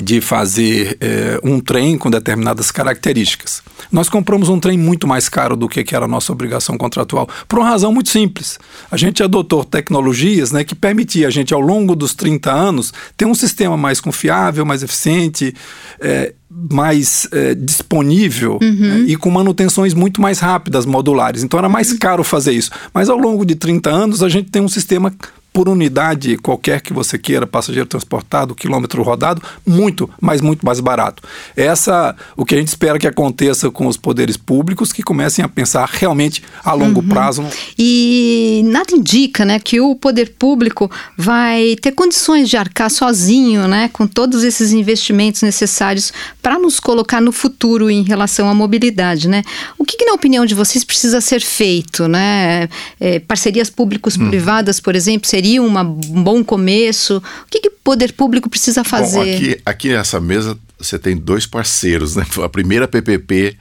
de 0.00 0.20
fazer 0.20 0.96
é, 1.00 1.40
um 1.42 1.60
trem 1.60 1.96
com 1.96 2.10
determinadas 2.10 2.70
características. 2.70 3.62
Nós 3.90 4.08
compramos 4.08 4.48
um 4.48 4.58
trem 4.58 4.76
muito 4.76 5.06
mais 5.06 5.28
caro 5.28 5.56
do 5.56 5.68
que, 5.68 5.82
que 5.84 5.94
era 5.94 6.04
a 6.04 6.08
nossa 6.08 6.32
obrigação 6.32 6.76
contratual, 6.76 7.28
por 7.48 7.58
uma 7.58 7.68
razão 7.68 7.92
muito 7.92 8.10
simples. 8.10 8.58
A 8.90 8.96
gente 8.96 9.22
adotou 9.22 9.64
tecnologias 9.64 10.52
né, 10.52 10.64
que 10.64 10.74
permitia 10.74 11.28
a 11.28 11.30
gente, 11.30 11.54
ao 11.54 11.60
longo 11.60 11.94
dos 11.94 12.14
30 12.14 12.50
anos, 12.50 12.92
ter 13.16 13.24
um 13.24 13.34
sistema 13.34 13.76
mais 13.76 14.00
confiável, 14.00 14.64
mais 14.64 14.82
eficiente, 14.82 15.54
é, 16.00 16.32
mais 16.50 17.28
é, 17.32 17.54
disponível 17.54 18.58
uhum. 18.62 18.74
né, 18.74 19.04
e 19.06 19.16
com 19.16 19.30
manutenções 19.30 19.94
muito 19.94 20.20
mais 20.20 20.38
rápidas, 20.38 20.86
modulares. 20.86 21.42
Então 21.42 21.58
era 21.58 21.68
mais 21.68 21.92
caro 21.94 22.24
fazer 22.24 22.52
isso. 22.52 22.70
Mas 22.92 23.08
ao 23.08 23.18
longo 23.18 23.44
de 23.44 23.54
30 23.54 23.90
anos, 23.90 24.22
a 24.22 24.28
gente 24.28 24.50
tem 24.50 24.62
um 24.62 24.68
sistema 24.68 25.12
por 25.56 25.70
unidade 25.70 26.36
qualquer 26.36 26.82
que 26.82 26.92
você 26.92 27.16
queira, 27.16 27.46
passageiro 27.46 27.88
transportado, 27.88 28.54
quilômetro 28.54 29.02
rodado, 29.02 29.40
muito, 29.66 30.10
mas 30.20 30.42
muito 30.42 30.66
mais 30.66 30.80
barato. 30.80 31.22
Essa 31.56 32.14
o 32.36 32.44
que 32.44 32.54
a 32.54 32.58
gente 32.58 32.68
espera 32.68 32.98
que 32.98 33.06
aconteça 33.06 33.70
com 33.70 33.86
os 33.86 33.96
poderes 33.96 34.36
públicos 34.36 34.92
que 34.92 35.02
comecem 35.02 35.42
a 35.42 35.48
pensar 35.48 35.88
realmente 35.90 36.42
a 36.62 36.74
longo 36.74 37.00
uhum. 37.00 37.08
prazo. 37.08 37.42
E 37.78 38.60
nada 38.66 38.94
indica, 38.94 39.46
né, 39.46 39.58
que 39.58 39.80
o 39.80 39.96
poder 39.96 40.34
público 40.38 40.90
vai 41.16 41.74
ter 41.80 41.92
condições 41.92 42.50
de 42.50 42.58
arcar 42.58 42.90
sozinho, 42.90 43.66
né, 43.66 43.88
com 43.94 44.06
todos 44.06 44.44
esses 44.44 44.72
investimentos 44.72 45.40
necessários 45.40 46.12
para 46.42 46.58
nos 46.58 46.78
colocar 46.78 47.22
no 47.22 47.32
futuro 47.32 47.88
em 47.88 48.02
relação 48.02 48.50
à 48.50 48.54
mobilidade, 48.54 49.26
né? 49.26 49.42
O 49.78 49.86
que, 49.86 49.96
que 49.96 50.04
na 50.04 50.12
opinião 50.12 50.44
de 50.44 50.54
vocês 50.54 50.84
precisa 50.84 51.18
ser 51.22 51.40
feito, 51.40 52.06
né? 52.06 52.68
É, 53.00 53.20
parcerias 53.20 53.70
públicos-privadas, 53.70 54.78
hum. 54.78 54.82
por 54.82 54.94
exemplo, 54.94 55.26
seria 55.26 55.45
uma, 55.60 55.82
um 55.82 56.22
bom 56.22 56.44
começo? 56.44 57.18
O 57.18 57.50
que, 57.50 57.60
que 57.60 57.68
o 57.68 57.72
poder 57.82 58.12
público 58.12 58.50
precisa 58.50 58.82
fazer? 58.84 59.24
Bom, 59.24 59.36
aqui, 59.36 59.60
aqui 59.64 59.88
nessa 59.90 60.20
mesa 60.20 60.58
você 60.78 60.98
tem 60.98 61.16
dois 61.16 61.46
parceiros, 61.46 62.16
né? 62.16 62.26
A 62.42 62.48
primeira 62.48 62.86
PPP 62.86 63.56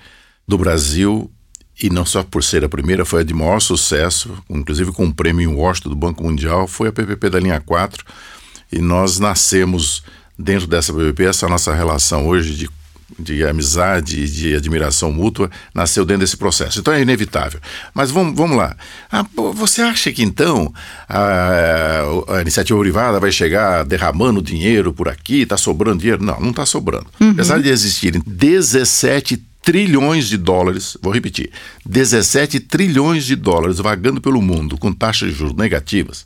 do 0.47 0.57
Brasil 0.57 1.31
e 1.81 1.89
não 1.89 2.05
só 2.05 2.23
por 2.23 2.43
ser 2.43 2.63
a 2.63 2.69
primeira, 2.69 3.03
foi 3.03 3.21
a 3.21 3.23
de 3.23 3.33
maior 3.33 3.59
sucesso, 3.59 4.37
inclusive 4.49 4.91
com 4.93 5.05
um 5.05 5.11
prêmio 5.11 5.49
em 5.49 5.53
Washington 5.53 5.89
do 5.89 5.95
Banco 5.95 6.23
Mundial, 6.23 6.67
foi 6.67 6.87
a 6.87 6.91
PPP 6.91 7.29
da 7.29 7.39
linha 7.39 7.59
4. 7.59 8.05
E 8.71 8.79
nós 8.79 9.19
nascemos 9.19 10.01
dentro 10.39 10.67
dessa 10.67 10.93
PPP, 10.93 11.25
essa 11.25 11.47
nossa 11.49 11.73
relação 11.73 12.27
hoje 12.27 12.55
de 12.55 12.69
de 13.19 13.45
amizade 13.45 14.21
e 14.21 14.27
de 14.27 14.55
admiração 14.55 15.11
mútua 15.11 15.49
nasceu 15.73 16.05
dentro 16.05 16.21
desse 16.21 16.37
processo. 16.37 16.79
Então 16.79 16.93
é 16.93 17.01
inevitável. 17.01 17.59
Mas 17.93 18.11
vamos, 18.11 18.35
vamos 18.35 18.57
lá. 18.57 18.75
Ah, 19.11 19.25
você 19.53 19.81
acha 19.81 20.11
que 20.11 20.23
então 20.23 20.73
a, 21.07 22.01
a, 22.29 22.41
iniciativa 22.41 22.79
privada 22.79 23.19
vai 23.19 23.31
chegar 23.31 23.85
derramando 23.85 24.41
dinheiro 24.41 24.91
por 24.91 25.07
aqui, 25.07 25.41
está 25.41 25.57
sobrando 25.57 25.99
dinheiro? 25.99 26.23
Não, 26.23 26.39
não 26.39 26.49
está 26.49 26.65
sobrando. 26.65 27.07
Uhum. 27.19 27.31
Apesar 27.31 27.61
de 27.61 27.69
existirem 27.69 28.21
17 28.25 29.41
trilhões 29.61 30.27
de 30.27 30.37
dólares, 30.37 30.95
vou 31.01 31.11
repetir, 31.11 31.51
17 31.85 32.59
trilhões 32.59 33.25
de 33.25 33.35
dólares 33.35 33.79
vagando 33.79 34.21
pelo 34.21 34.41
mundo 34.41 34.77
com 34.77 34.93
taxas 34.93 35.31
de 35.31 35.35
juros 35.35 35.55
negativas. 35.55 36.25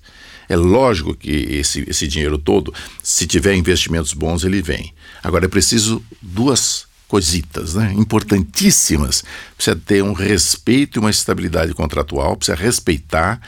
É 0.50 0.56
lógico 0.56 1.14
que 1.14 1.30
esse, 1.30 1.86
esse 1.88 2.08
dinheiro 2.08 2.38
todo, 2.38 2.74
se 3.04 3.28
tiver 3.28 3.56
investimentos 3.56 4.14
bons, 4.14 4.44
ele 4.44 4.62
vem. 4.62 4.92
Agora 5.24 5.46
é 5.46 5.48
preciso 5.48 6.04
duas 6.20 6.88
coisitas, 7.08 7.76
né? 7.76 7.94
Importantíssimas. 7.96 9.24
Precisa 9.56 9.76
ter 9.76 10.04
um 10.04 10.14
respeito 10.14 10.98
e 10.98 11.00
uma 11.00 11.10
estabilidade 11.12 11.74
contratual, 11.74 12.36
precisa 12.36 12.58
respeitar, 12.58 13.40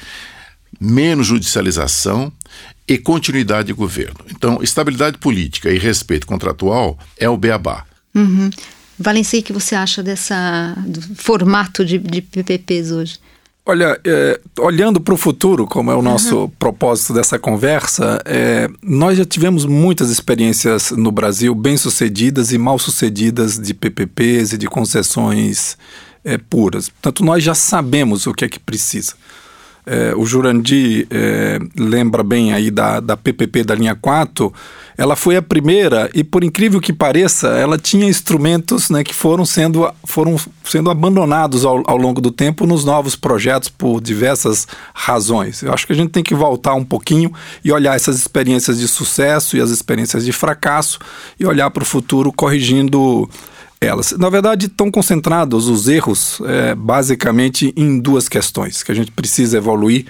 menos 0.80 1.28
judicialização 1.28 2.32
e 2.88 2.98
continuidade 2.98 3.68
de 3.68 3.74
governo. 3.74 4.20
Então, 4.30 4.62
estabilidade 4.62 5.18
política 5.18 5.72
e 5.72 5.78
respeito 5.78 6.28
contratual 6.28 7.00
é 7.18 7.30
o 7.30 7.38
beabá. 7.38 7.86
Uhum. 8.14 8.50
Valencia, 9.00 9.40
o 9.40 9.44
que 9.44 9.54
você 9.54 9.74
acha 9.74 10.04
dessa 10.04 10.76
formato 11.16 11.84
de, 11.84 11.98
de 11.98 12.22
PPPs 12.22 12.92
hoje? 12.92 13.20
Olha, 13.64 14.00
é, 14.04 14.40
olhando 14.60 15.00
para 15.00 15.14
o 15.14 15.18
futuro, 15.18 15.68
como 15.68 15.92
é 15.92 15.96
o 15.96 16.02
nosso 16.02 16.40
uhum. 16.40 16.50
propósito 16.50 17.14
dessa 17.14 17.38
conversa, 17.38 18.20
é, 18.26 18.68
nós 18.82 19.18
já 19.18 19.24
tivemos 19.24 19.66
muitas 19.66 20.10
experiências 20.10 20.90
no 20.90 21.12
Brasil 21.12 21.54
bem-sucedidas 21.54 22.52
e 22.52 22.58
mal-sucedidas 22.58 23.60
de 23.60 23.74
PPPs 23.76 24.54
e 24.54 24.58
de 24.58 24.68
concessões 24.68 25.78
é, 26.26 26.40
puras. 26.40 26.90
Portanto, 26.90 27.24
nós 27.24 27.44
já 27.44 27.54
sabemos 27.54 28.26
o 28.26 28.34
que 28.34 28.46
é 28.46 28.50
que 28.50 28.60
precisa. 28.60 29.14
É, 29.86 30.14
o 30.16 30.26
Jurandir 30.26 31.08
é, 31.10 31.60
lembra 31.78 32.24
bem 32.24 32.54
aí 32.54 32.70
da, 32.70 33.00
da 33.00 33.18
PPP 33.18 33.64
da 33.64 33.74
linha 33.74 33.96
4, 33.96 34.54
ela 34.98 35.16
foi 35.16 35.36
a 35.36 35.42
primeira 35.42 36.10
e, 36.14 36.24
por 36.24 36.44
incrível 36.44 36.80
que 36.80 36.94
pareça, 36.94 37.48
ela 37.48 37.78
tinha 37.78 38.08
instrumentos 38.08 38.90
né, 38.90 39.04
que 39.04 39.16
foram 39.16 39.44
sendo, 39.46 39.92
foram 40.04 40.36
sendo 40.64 40.92
abandonados 40.92 41.66
ao, 41.66 41.84
ao 41.90 41.98
longo 41.98 42.22
do 42.22 42.32
tempo 42.32 42.68
nos 42.68 42.86
novos 42.86 43.16
projetos 43.16 43.70
por 43.70 44.00
diversas 44.00 44.68
razões. 44.94 45.64
Eu 45.64 45.74
acho 45.74 45.88
que 45.88 45.94
a 45.94 45.96
gente 45.96 46.12
tem 46.12 46.24
que 46.24 46.36
voltar 46.36 46.76
um 46.76 46.86
pouquinho 46.86 47.34
e 47.64 47.72
olhar 47.72 47.96
essas 47.96 48.18
experiências 48.18 48.78
de 48.80 48.88
sucesso 48.88 49.58
e 49.58 49.62
as 49.62 49.72
experiências 49.72 50.24
de 50.24 50.32
fracasso 50.32 51.00
e 51.40 51.46
olhar 51.46 51.72
para 51.72 51.82
o 51.82 51.86
futuro 51.86 52.32
corrigindo 52.32 53.28
elas. 53.82 54.12
Na 54.12 54.30
verdade, 54.30 54.68
estão 54.68 54.92
concentrados 54.92 55.68
os 55.68 55.88
erros 55.88 56.40
é, 56.46 56.76
basicamente 56.76 57.74
em 57.76 58.00
duas 58.00 58.30
questões 58.30 58.84
que 58.84 58.92
a 58.92 58.96
gente 58.96 59.12
precisa 59.12 59.58
evoluir 59.58 60.06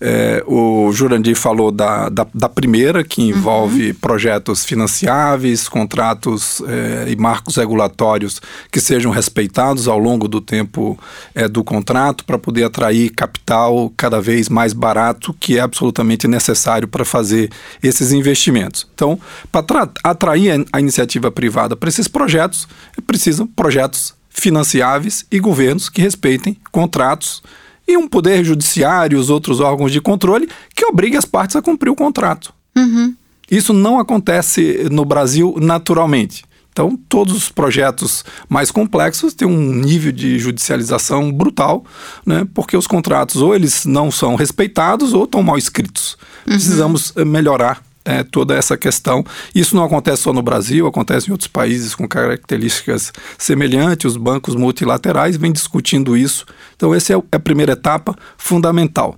é, 0.00 0.44
o 0.46 0.92
Jurandir 0.92 1.36
falou 1.36 1.72
da, 1.72 2.08
da, 2.08 2.26
da 2.32 2.48
primeira, 2.48 3.02
que 3.02 3.22
envolve 3.22 3.88
uhum. 3.88 3.94
projetos 3.94 4.64
financiáveis, 4.64 5.68
contratos 5.68 6.62
é, 6.66 7.10
e 7.10 7.16
marcos 7.16 7.56
regulatórios 7.56 8.40
que 8.70 8.80
sejam 8.80 9.10
respeitados 9.10 9.88
ao 9.88 9.98
longo 9.98 10.28
do 10.28 10.40
tempo 10.40 10.98
é, 11.34 11.48
do 11.48 11.64
contrato 11.64 12.24
para 12.24 12.38
poder 12.38 12.64
atrair 12.64 13.10
capital 13.10 13.92
cada 13.96 14.20
vez 14.20 14.48
mais 14.48 14.72
barato, 14.72 15.34
que 15.38 15.58
é 15.58 15.60
absolutamente 15.60 16.28
necessário 16.28 16.86
para 16.86 17.04
fazer 17.04 17.50
esses 17.82 18.12
investimentos. 18.12 18.86
Então, 18.94 19.18
para 19.50 19.90
atrair 20.04 20.52
a, 20.52 20.76
a 20.78 20.80
iniciativa 20.80 21.30
privada 21.30 21.74
para 21.74 21.88
esses 21.88 22.06
projetos, 22.06 22.68
é 22.96 23.00
preciso 23.00 23.46
projetos 23.46 24.14
financiáveis 24.28 25.26
e 25.30 25.40
governos 25.40 25.88
que 25.88 26.00
respeitem 26.00 26.56
contratos 26.70 27.42
e 27.88 27.96
um 27.96 28.06
poder 28.06 28.44
judiciário 28.44 29.16
e 29.16 29.20
os 29.20 29.30
outros 29.30 29.58
órgãos 29.58 29.90
de 29.90 30.00
controle 30.00 30.48
que 30.74 30.84
obrigue 30.84 31.16
as 31.16 31.24
partes 31.24 31.56
a 31.56 31.62
cumprir 31.62 31.90
o 31.90 31.96
contrato. 31.96 32.52
Uhum. 32.76 33.14
Isso 33.50 33.72
não 33.72 33.98
acontece 33.98 34.86
no 34.90 35.06
Brasil 35.06 35.56
naturalmente. 35.58 36.44
Então, 36.70 36.96
todos 37.08 37.34
os 37.34 37.48
projetos 37.48 38.24
mais 38.48 38.70
complexos 38.70 39.34
têm 39.34 39.48
um 39.48 39.72
nível 39.72 40.12
de 40.12 40.38
judicialização 40.38 41.32
brutal, 41.32 41.84
né? 42.24 42.46
porque 42.54 42.76
os 42.76 42.86
contratos 42.86 43.42
ou 43.42 43.52
eles 43.52 43.84
não 43.84 44.12
são 44.12 44.36
respeitados 44.36 45.12
ou 45.12 45.24
estão 45.24 45.42
mal 45.42 45.58
escritos. 45.58 46.16
Uhum. 46.46 46.52
Precisamos 46.52 47.12
eh, 47.16 47.24
melhorar 47.24 47.82
é, 48.08 48.24
toda 48.24 48.54
essa 48.54 48.74
questão. 48.74 49.22
Isso 49.54 49.76
não 49.76 49.84
acontece 49.84 50.22
só 50.22 50.32
no 50.32 50.40
Brasil, 50.40 50.86
acontece 50.86 51.28
em 51.28 51.32
outros 51.32 51.46
países 51.46 51.94
com 51.94 52.08
características 52.08 53.12
semelhantes. 53.36 54.12
Os 54.12 54.16
bancos 54.16 54.54
multilaterais 54.54 55.36
vêm 55.36 55.52
discutindo 55.52 56.16
isso. 56.16 56.46
Então, 56.74 56.94
essa 56.94 57.12
é, 57.12 57.16
é 57.16 57.36
a 57.36 57.40
primeira 57.40 57.72
etapa 57.72 58.16
fundamental. 58.38 59.14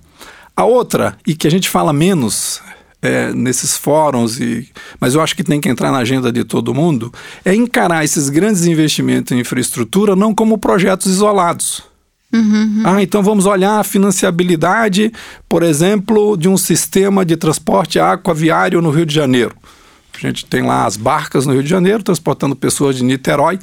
A 0.53 0.65
outra, 0.65 1.17
e 1.25 1.33
que 1.33 1.47
a 1.47 1.51
gente 1.51 1.69
fala 1.69 1.93
menos 1.93 2.61
é, 3.01 3.31
nesses 3.33 3.77
fóruns, 3.77 4.37
e, 4.41 4.69
mas 4.99 5.15
eu 5.15 5.21
acho 5.21 5.37
que 5.37 5.43
tem 5.43 5.61
que 5.61 5.69
entrar 5.69 5.89
na 5.89 5.99
agenda 5.99 6.29
de 6.29 6.43
todo 6.43 6.73
mundo, 6.73 7.13
é 7.45 7.55
encarar 7.55 8.03
esses 8.03 8.27
grandes 8.27 8.65
investimentos 8.65 9.31
em 9.31 9.39
infraestrutura 9.39 10.17
não 10.17 10.35
como 10.35 10.57
projetos 10.57 11.07
isolados. 11.07 11.90
Uhum. 12.33 12.83
Ah, 12.85 13.03
então 13.03 13.21
vamos 13.21 13.45
olhar 13.45 13.79
a 13.79 13.83
financiabilidade, 13.83 15.11
por 15.49 15.63
exemplo, 15.63 16.37
de 16.37 16.47
um 16.47 16.57
sistema 16.57 17.25
de 17.25 17.35
transporte 17.35 17.99
aquaviário 17.99 18.81
no 18.81 18.89
Rio 18.89 19.05
de 19.05 19.13
Janeiro. 19.13 19.55
A 20.13 20.27
gente 20.27 20.45
tem 20.45 20.61
lá 20.61 20.85
as 20.85 20.97
barcas 20.97 21.45
no 21.45 21.53
Rio 21.53 21.63
de 21.63 21.69
Janeiro, 21.69 22.03
transportando 22.03 22.55
pessoas 22.55 22.95
de 22.95 23.03
Niterói 23.03 23.57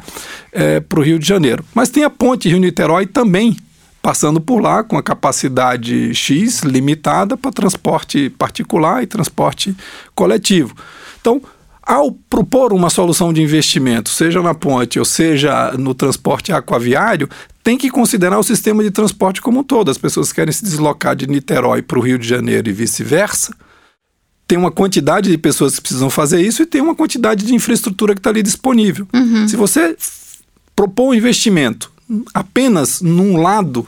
é, 0.53 0.81
para 0.81 0.99
o 0.99 1.03
Rio 1.03 1.19
de 1.19 1.27
Janeiro. 1.27 1.65
Mas 1.73 1.89
tem 1.89 2.03
a 2.03 2.11
ponte 2.11 2.49
Rio-Niterói 2.49 3.07
também, 3.07 3.57
passando 4.03 4.41
por 4.41 4.61
lá 4.61 4.83
com 4.83 4.99
a 4.99 5.03
capacidade 5.03 6.13
X 6.15 6.63
limitada 6.63 7.37
para 7.37 7.53
transporte 7.53 8.29
particular 8.31 9.03
e 9.03 9.07
transporte 9.07 9.77
coletivo. 10.15 10.75
Então, 11.21 11.41
ao 11.89 12.13
propor 12.13 12.75
uma 12.75 12.91
solução 12.91 13.33
de 13.33 13.41
investimento, 13.41 14.11
seja 14.11 14.43
na 14.43 14.53
ponte 14.53 14.99
ou 14.99 15.07
seja 15.07 15.73
no 15.73 15.95
transporte 15.95 16.53
aquaviário, 16.53 17.31
tem 17.65 17.79
que 17.79 17.89
considerar 17.89 18.39
o 18.39 18.43
sistema 18.43 18.83
de 18.83 18.91
transporte 18.91 19.41
como 19.41 19.61
um 19.61 19.65
todo. 19.65 19.91
As 19.91 19.97
pessoas 19.97 20.31
querem 20.31 20.53
se 20.53 20.63
deslocar 20.63 21.17
de 21.17 21.27
Niterói 21.27 21.81
para 21.81 21.99
o 21.99 22.03
Rio 22.03 22.19
de 22.19 22.29
Janeiro 22.29 22.69
e 22.69 22.75
vice-versa. 22.75 23.57
Tem 24.47 24.59
uma 24.59 24.71
quantidade 24.71 25.31
de 25.31 25.39
pessoas 25.39 25.77
que 25.77 25.81
precisam 25.81 26.11
fazer 26.11 26.43
isso 26.43 26.63
e 26.63 26.67
tem 26.67 26.83
uma 26.83 26.95
quantidade 26.95 27.47
de 27.47 27.55
infraestrutura 27.55 28.15
que 28.15 28.21
está 28.21 28.29
ali 28.29 28.43
disponível. 28.43 29.09
Uhum. 29.15 29.49
Se 29.49 29.57
você 29.57 29.97
propor 30.77 31.09
um 31.09 31.15
investimento 31.15 31.91
apenas 32.35 33.01
num 33.01 33.41
lado 33.41 33.87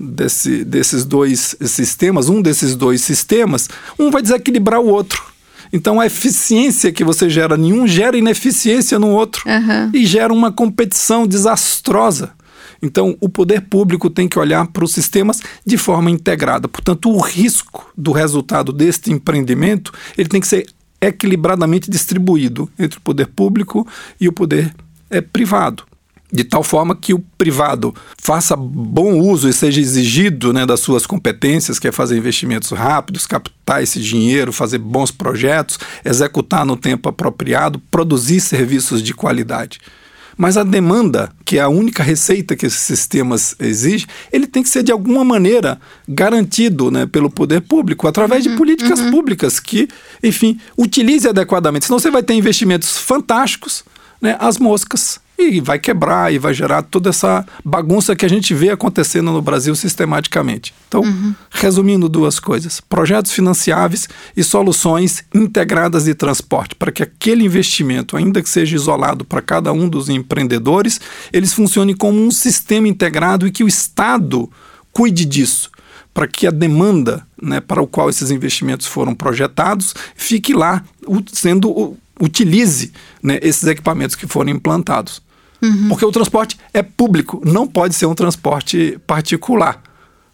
desse, 0.00 0.64
desses 0.64 1.04
dois 1.04 1.54
sistemas, 1.60 2.30
um 2.30 2.40
desses 2.40 2.74
dois 2.74 3.02
sistemas, 3.02 3.68
um 3.98 4.10
vai 4.10 4.22
desequilibrar 4.22 4.80
o 4.80 4.86
outro. 4.86 5.31
Então 5.72 5.98
a 5.98 6.06
eficiência 6.06 6.92
que 6.92 7.02
você 7.02 7.30
gera 7.30 7.56
em 7.56 7.72
um 7.72 7.86
gera 7.86 8.16
ineficiência 8.16 8.98
no 8.98 9.08
outro 9.08 9.42
uhum. 9.46 9.90
e 9.94 10.04
gera 10.04 10.32
uma 10.32 10.52
competição 10.52 11.26
desastrosa. 11.26 12.30
Então, 12.84 13.16
o 13.20 13.28
poder 13.28 13.60
público 13.60 14.10
tem 14.10 14.26
que 14.26 14.36
olhar 14.36 14.66
para 14.66 14.84
os 14.84 14.92
sistemas 14.92 15.40
de 15.64 15.78
forma 15.78 16.10
integrada. 16.10 16.66
Portanto, 16.66 17.10
o 17.10 17.20
risco 17.20 17.88
do 17.96 18.10
resultado 18.10 18.72
deste 18.72 19.12
empreendimento 19.12 19.92
ele 20.18 20.28
tem 20.28 20.40
que 20.40 20.48
ser 20.48 20.66
equilibradamente 21.00 21.88
distribuído 21.88 22.68
entre 22.76 22.98
o 22.98 23.00
poder 23.00 23.26
público 23.28 23.86
e 24.20 24.28
o 24.28 24.32
poder 24.32 24.74
é, 25.08 25.20
privado. 25.20 25.84
De 26.32 26.44
tal 26.44 26.62
forma 26.62 26.96
que 26.96 27.12
o 27.12 27.18
privado 27.36 27.94
faça 28.16 28.56
bom 28.56 29.18
uso 29.18 29.48
e 29.48 29.52
seja 29.52 29.80
exigido 29.80 30.52
né, 30.52 30.64
das 30.64 30.80
suas 30.80 31.04
competências, 31.04 31.78
que 31.78 31.86
é 31.86 31.92
fazer 31.92 32.16
investimentos 32.16 32.70
rápidos, 32.70 33.26
captar 33.26 33.82
esse 33.82 34.00
dinheiro, 34.00 34.50
fazer 34.50 34.78
bons 34.78 35.10
projetos, 35.10 35.78
executar 36.02 36.64
no 36.64 36.76
tempo 36.76 37.08
apropriado, 37.08 37.78
produzir 37.90 38.40
serviços 38.40 39.02
de 39.02 39.12
qualidade. 39.12 39.78
Mas 40.34 40.56
a 40.56 40.64
demanda, 40.64 41.30
que 41.44 41.58
é 41.58 41.60
a 41.60 41.68
única 41.68 42.02
receita 42.02 42.56
que 42.56 42.64
esses 42.64 42.80
sistemas 42.80 43.54
exigem, 43.60 44.08
ele 44.32 44.46
tem 44.46 44.62
que 44.62 44.70
ser 44.70 44.82
de 44.82 44.90
alguma 44.90 45.22
maneira 45.22 45.78
garantido 46.08 46.90
né, 46.90 47.04
pelo 47.04 47.28
poder 47.28 47.60
público, 47.60 48.08
através 48.08 48.46
uhum, 48.46 48.52
de 48.52 48.58
políticas 48.58 49.00
uhum. 49.00 49.10
públicas 49.10 49.60
que, 49.60 49.86
enfim, 50.22 50.58
utilize 50.78 51.28
adequadamente. 51.28 51.84
Senão 51.84 51.98
você 51.98 52.10
vai 52.10 52.22
ter 52.22 52.32
investimentos 52.32 52.96
fantásticos, 52.96 53.84
né, 54.22 54.34
as 54.40 54.56
moscas 54.56 55.20
e 55.50 55.60
vai 55.60 55.78
quebrar 55.78 56.32
e 56.32 56.38
vai 56.38 56.54
gerar 56.54 56.82
toda 56.82 57.10
essa 57.10 57.44
bagunça 57.64 58.14
que 58.14 58.24
a 58.24 58.28
gente 58.28 58.54
vê 58.54 58.70
acontecendo 58.70 59.32
no 59.32 59.42
Brasil 59.42 59.74
sistematicamente. 59.74 60.74
Então, 60.88 61.02
uhum. 61.02 61.34
resumindo 61.50 62.08
duas 62.08 62.38
coisas: 62.38 62.80
projetos 62.80 63.32
financiáveis 63.32 64.08
e 64.36 64.44
soluções 64.44 65.24
integradas 65.34 66.04
de 66.04 66.14
transporte, 66.14 66.74
para 66.74 66.92
que 66.92 67.02
aquele 67.02 67.44
investimento, 67.44 68.16
ainda 68.16 68.42
que 68.42 68.48
seja 68.48 68.76
isolado 68.76 69.24
para 69.24 69.42
cada 69.42 69.72
um 69.72 69.88
dos 69.88 70.08
empreendedores, 70.08 71.00
eles 71.32 71.52
funcionem 71.52 71.94
como 71.94 72.20
um 72.22 72.30
sistema 72.30 72.88
integrado 72.88 73.46
e 73.46 73.50
que 73.50 73.64
o 73.64 73.68
Estado 73.68 74.50
cuide 74.92 75.24
disso 75.24 75.70
para 76.14 76.26
que 76.26 76.46
a 76.46 76.50
demanda 76.50 77.26
né, 77.40 77.58
para 77.58 77.80
o 77.80 77.86
qual 77.86 78.10
esses 78.10 78.30
investimentos 78.30 78.86
foram 78.86 79.14
projetados 79.14 79.94
fique 80.14 80.52
lá 80.52 80.84
sendo 81.32 81.96
utilize 82.20 82.92
né, 83.22 83.38
esses 83.42 83.64
equipamentos 83.64 84.14
que 84.14 84.26
foram 84.26 84.50
implantados. 84.50 85.20
Uhum. 85.62 85.88
Porque 85.88 86.04
o 86.04 86.10
transporte 86.10 86.58
é 86.74 86.82
público, 86.82 87.40
não 87.44 87.66
pode 87.68 87.94
ser 87.94 88.06
um 88.06 88.14
transporte 88.14 88.98
particular. 89.06 89.80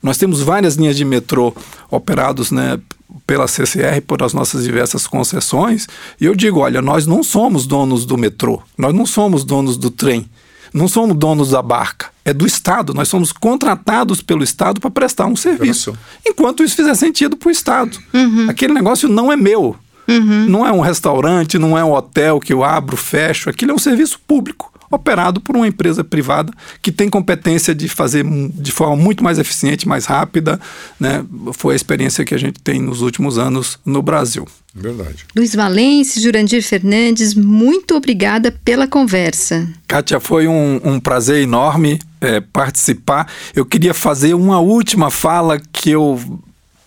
Nós 0.02 0.16
temos 0.16 0.40
várias 0.40 0.76
linhas 0.76 0.96
de 0.96 1.04
metrô 1.04 1.54
operados 1.90 2.50
né, 2.50 2.80
pela 3.26 3.46
CCR, 3.46 4.00
por 4.06 4.22
as 4.22 4.32
nossas 4.32 4.64
diversas 4.64 5.06
concessões, 5.06 5.86
e 6.20 6.24
eu 6.24 6.34
digo: 6.34 6.60
olha, 6.60 6.80
nós 6.80 7.06
não 7.06 7.22
somos 7.22 7.66
donos 7.66 8.06
do 8.06 8.16
metrô, 8.16 8.62
nós 8.76 8.94
não 8.94 9.04
somos 9.04 9.44
donos 9.44 9.76
do 9.76 9.90
trem, 9.90 10.26
não 10.72 10.88
somos 10.88 11.16
donos 11.16 11.50
da 11.50 11.60
barca, 11.60 12.06
é 12.24 12.32
do 12.32 12.46
Estado, 12.46 12.94
nós 12.94 13.08
somos 13.08 13.32
contratados 13.32 14.22
pelo 14.22 14.44
Estado 14.44 14.80
para 14.80 14.90
prestar 14.90 15.26
um 15.26 15.36
serviço. 15.36 15.96
Enquanto 16.26 16.62
isso 16.62 16.76
fizer 16.76 16.94
sentido 16.94 17.36
para 17.36 17.48
o 17.48 17.52
Estado. 17.52 17.98
Uhum. 18.14 18.48
Aquele 18.48 18.72
negócio 18.72 19.08
não 19.08 19.32
é 19.32 19.36
meu. 19.36 19.76
Uhum. 20.06 20.46
Não 20.48 20.66
é 20.66 20.72
um 20.72 20.80
restaurante, 20.80 21.58
não 21.58 21.76
é 21.76 21.84
um 21.84 21.92
hotel 21.92 22.40
que 22.40 22.50
eu 22.50 22.64
abro, 22.64 22.96
fecho. 22.96 23.50
Aquilo 23.50 23.72
é 23.72 23.74
um 23.74 23.78
serviço 23.78 24.18
público 24.26 24.72
operado 24.90 25.40
por 25.40 25.56
uma 25.56 25.66
empresa 25.66 26.02
privada 26.02 26.52
que 26.80 26.90
tem 26.90 27.08
competência 27.08 27.74
de 27.74 27.88
fazer 27.88 28.24
de 28.54 28.72
forma 28.72 28.96
muito 28.96 29.22
mais 29.22 29.38
eficiente, 29.38 29.88
mais 29.88 30.06
rápida. 30.06 30.60
Né? 30.98 31.24
Foi 31.52 31.74
a 31.74 31.76
experiência 31.76 32.24
que 32.24 32.34
a 32.34 32.38
gente 32.38 32.60
tem 32.60 32.80
nos 32.80 33.00
últimos 33.00 33.38
anos 33.38 33.78
no 33.84 34.02
Brasil. 34.02 34.46
Verdade. 34.74 35.24
Luiz 35.34 35.54
Valência, 35.54 36.20
Jurandir 36.20 36.62
Fernandes, 36.62 37.34
muito 37.34 37.96
obrigada 37.96 38.52
pela 38.64 38.86
conversa. 38.86 39.68
Kátia, 39.86 40.20
foi 40.20 40.46
um, 40.46 40.80
um 40.84 41.00
prazer 41.00 41.42
enorme 41.42 41.98
é, 42.20 42.40
participar. 42.40 43.26
Eu 43.54 43.66
queria 43.66 43.92
fazer 43.92 44.34
uma 44.34 44.60
última 44.60 45.10
fala 45.10 45.60
que 45.72 45.90
eu 45.90 46.20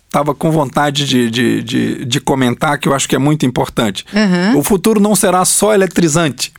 estava 0.05 0.35
com 0.35 0.51
vontade 0.51 1.05
de, 1.05 1.31
de, 1.31 1.63
de, 1.63 2.05
de, 2.05 2.19
comentar, 2.19 2.77
que 2.77 2.87
eu 2.87 2.93
acho 2.93 3.07
que 3.07 3.15
é 3.15 3.19
muito 3.19 3.45
importante. 3.45 4.05
Uhum. 4.13 4.59
O 4.59 4.63
futuro 4.63 4.99
não 4.99 5.15
será 5.15 5.45
só 5.45 5.73
eletrizante. 5.73 6.51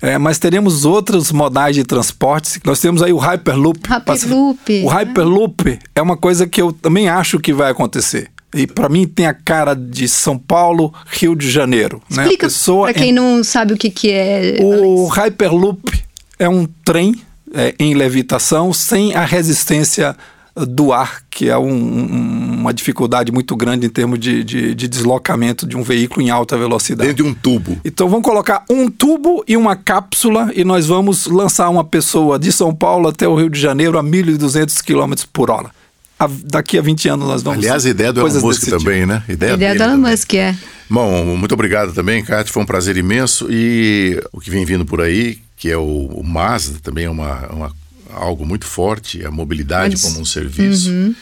É, 0.00 0.18
mas 0.18 0.38
teremos 0.38 0.84
outros 0.84 1.32
modais 1.32 1.74
de 1.74 1.84
transporte. 1.84 2.60
Nós 2.64 2.80
temos 2.80 3.02
aí 3.02 3.12
o 3.12 3.18
Hyperloop. 3.18 3.80
Hyperloop. 3.88 4.82
O 4.84 4.88
Hyperloop 4.88 5.78
é 5.94 6.02
uma 6.02 6.16
coisa 6.16 6.46
que 6.46 6.60
eu 6.60 6.72
também 6.72 7.08
acho 7.08 7.38
que 7.38 7.52
vai 7.52 7.70
acontecer. 7.70 8.30
E 8.54 8.66
para 8.66 8.88
mim 8.88 9.06
tem 9.06 9.26
a 9.26 9.34
cara 9.34 9.74
de 9.74 10.08
São 10.08 10.38
Paulo, 10.38 10.92
Rio 11.06 11.34
de 11.34 11.50
Janeiro. 11.50 12.02
Né? 12.10 12.22
Explica 12.22 12.46
né? 12.46 12.82
para 12.82 12.94
quem 12.94 13.12
não 13.12 13.44
sabe 13.44 13.74
o 13.74 13.76
que, 13.76 13.90
que 13.90 14.10
é. 14.10 14.56
O 14.60 15.06
Hyperloop 15.06 15.92
é 16.38 16.48
um 16.48 16.66
trem 16.84 17.14
é, 17.52 17.74
em 17.78 17.94
levitação 17.94 18.72
sem 18.72 19.14
a 19.14 19.24
resistência 19.24 20.16
do 20.66 20.92
ar, 20.92 21.22
que 21.30 21.48
é 21.48 21.56
um, 21.56 22.58
uma 22.58 22.72
dificuldade 22.72 23.30
muito 23.32 23.54
grande 23.56 23.86
em 23.86 23.88
termos 23.88 24.18
de, 24.18 24.42
de, 24.42 24.74
de, 24.74 24.88
deslocamento 24.88 25.66
de 25.66 25.76
um 25.76 25.82
veículo 25.82 26.22
em 26.22 26.30
alta 26.30 26.56
velocidade. 26.56 27.08
Dentro 27.08 27.24
de 27.24 27.30
um 27.30 27.34
tubo. 27.34 27.78
Então 27.84 28.08
vamos 28.08 28.24
colocar 28.24 28.64
um 28.70 28.90
tubo 28.90 29.44
e 29.46 29.56
uma 29.56 29.76
cápsula 29.76 30.50
e 30.54 30.64
nós 30.64 30.86
vamos 30.86 31.26
lançar 31.26 31.68
uma 31.68 31.84
pessoa 31.84 32.38
de 32.38 32.50
São 32.52 32.74
Paulo 32.74 33.08
até 33.08 33.26
o 33.28 33.34
Rio 33.34 33.48
de 33.48 33.60
Janeiro 33.60 33.98
a 33.98 34.02
1.200 34.02 34.82
km 34.82 35.24
por 35.32 35.50
hora. 35.50 35.70
A, 36.18 36.28
daqui 36.44 36.76
a 36.76 36.82
20 36.82 37.08
anos 37.08 37.28
nós 37.28 37.42
vamos. 37.42 37.60
Aliás, 37.60 37.86
a 37.86 37.90
ideia 37.90 38.12
do 38.12 38.20
Elon 38.20 38.40
Musk 38.40 38.68
também, 38.68 39.06
né? 39.06 39.22
Ideia, 39.28 39.54
ideia 39.54 39.74
do 39.76 39.82
Elon 39.84 39.98
Musk, 39.98 40.34
é. 40.34 40.56
Bom, 40.90 41.36
muito 41.36 41.52
obrigado 41.52 41.92
também, 41.92 42.24
Cátia. 42.24 42.52
Foi 42.52 42.62
um 42.62 42.66
prazer 42.66 42.96
imenso. 42.96 43.46
E 43.50 44.20
o 44.32 44.40
que 44.40 44.50
vem 44.50 44.64
vindo 44.64 44.84
por 44.84 45.00
aí, 45.00 45.38
que 45.56 45.70
é 45.70 45.76
o, 45.76 46.06
o 46.06 46.24
Mazda, 46.24 46.80
também 46.82 47.04
é 47.04 47.10
uma, 47.10 47.46
uma 47.52 47.72
algo 48.12 48.44
muito 48.46 48.64
forte, 48.64 49.24
a 49.24 49.30
mobilidade 49.30 49.94
Mas, 49.94 50.02
como 50.02 50.20
um 50.20 50.24
serviço. 50.24 50.90
Uhum. 50.90 51.14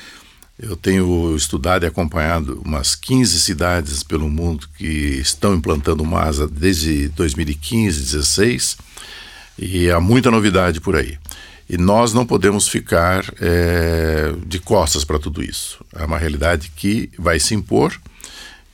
Eu 0.58 0.74
tenho 0.74 1.36
estudado 1.36 1.84
e 1.84 1.86
acompanhado 1.86 2.62
umas 2.64 2.94
15 2.94 3.40
cidades 3.40 4.02
pelo 4.02 4.28
mundo 4.28 4.66
que 4.78 4.86
estão 4.86 5.54
implantando 5.54 6.02
o 6.02 6.06
MASA 6.06 6.48
desde 6.48 7.08
2015, 7.08 7.98
2016, 7.98 8.78
e 9.58 9.90
há 9.90 10.00
muita 10.00 10.30
novidade 10.30 10.80
por 10.80 10.96
aí. 10.96 11.18
E 11.68 11.76
nós 11.76 12.14
não 12.14 12.24
podemos 12.24 12.68
ficar 12.68 13.24
é, 13.40 14.32
de 14.46 14.58
costas 14.58 15.04
para 15.04 15.18
tudo 15.18 15.42
isso. 15.42 15.84
É 15.94 16.04
uma 16.04 16.16
realidade 16.16 16.72
que 16.74 17.10
vai 17.18 17.38
se 17.38 17.54
impor 17.54 17.98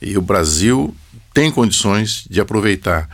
e 0.01 0.17
o 0.17 0.21
Brasil 0.21 0.95
tem 1.33 1.51
condições 1.51 2.25
de 2.29 2.39
aproveitar 2.39 3.09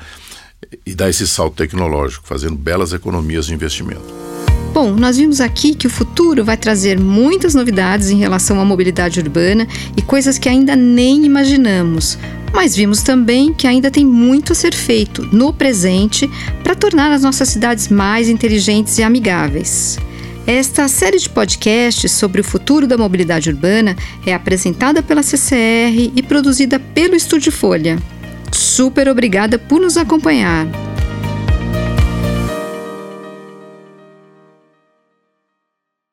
e 0.85 0.93
dar 0.93 1.09
esse 1.09 1.27
salto 1.27 1.55
tecnológico, 1.55 2.27
fazendo 2.27 2.55
belas 2.55 2.93
economias 2.93 3.45
de 3.45 3.53
investimento. 3.53 4.38
Bom, 4.73 4.91
nós 4.91 5.17
vimos 5.17 5.41
aqui 5.41 5.73
que 5.73 5.88
o 5.88 5.89
futuro 5.89 6.45
vai 6.45 6.55
trazer 6.55 6.99
muitas 6.99 7.55
novidades 7.55 8.10
em 8.10 8.17
relação 8.17 8.60
à 8.60 8.65
mobilidade 8.65 9.19
urbana 9.19 9.67
e 9.97 10.01
coisas 10.01 10.38
que 10.38 10.47
ainda 10.47 10.75
nem 10.75 11.25
imaginamos. 11.25 12.17
Mas 12.53 12.75
vimos 12.75 13.01
também 13.01 13.51
que 13.51 13.67
ainda 13.67 13.89
tem 13.89 14.05
muito 14.05 14.53
a 14.53 14.55
ser 14.55 14.73
feito 14.73 15.27
no 15.32 15.51
presente 15.51 16.29
para 16.63 16.75
tornar 16.75 17.12
as 17.12 17.23
nossas 17.23 17.49
cidades 17.49 17.88
mais 17.88 18.29
inteligentes 18.29 18.97
e 18.99 19.03
amigáveis. 19.03 19.97
Esta 20.45 20.88
série 20.88 21.17
de 21.17 21.29
podcasts 21.29 22.12
sobre 22.12 22.41
o 22.41 22.43
futuro 22.43 22.88
da 22.88 22.97
mobilidade 22.97 23.49
urbana 23.49 23.95
é 24.25 24.34
apresentada 24.34 25.03
pela 25.03 25.23
CCR 25.23 26.12
e 26.15 26.23
produzida 26.23 26.79
pelo 26.79 27.15
Estúdio 27.15 27.51
Folha. 27.51 27.99
Super 28.51 29.08
obrigada 29.10 29.60
por 29.60 29.79
nos 29.79 29.97
acompanhar. 29.97 30.88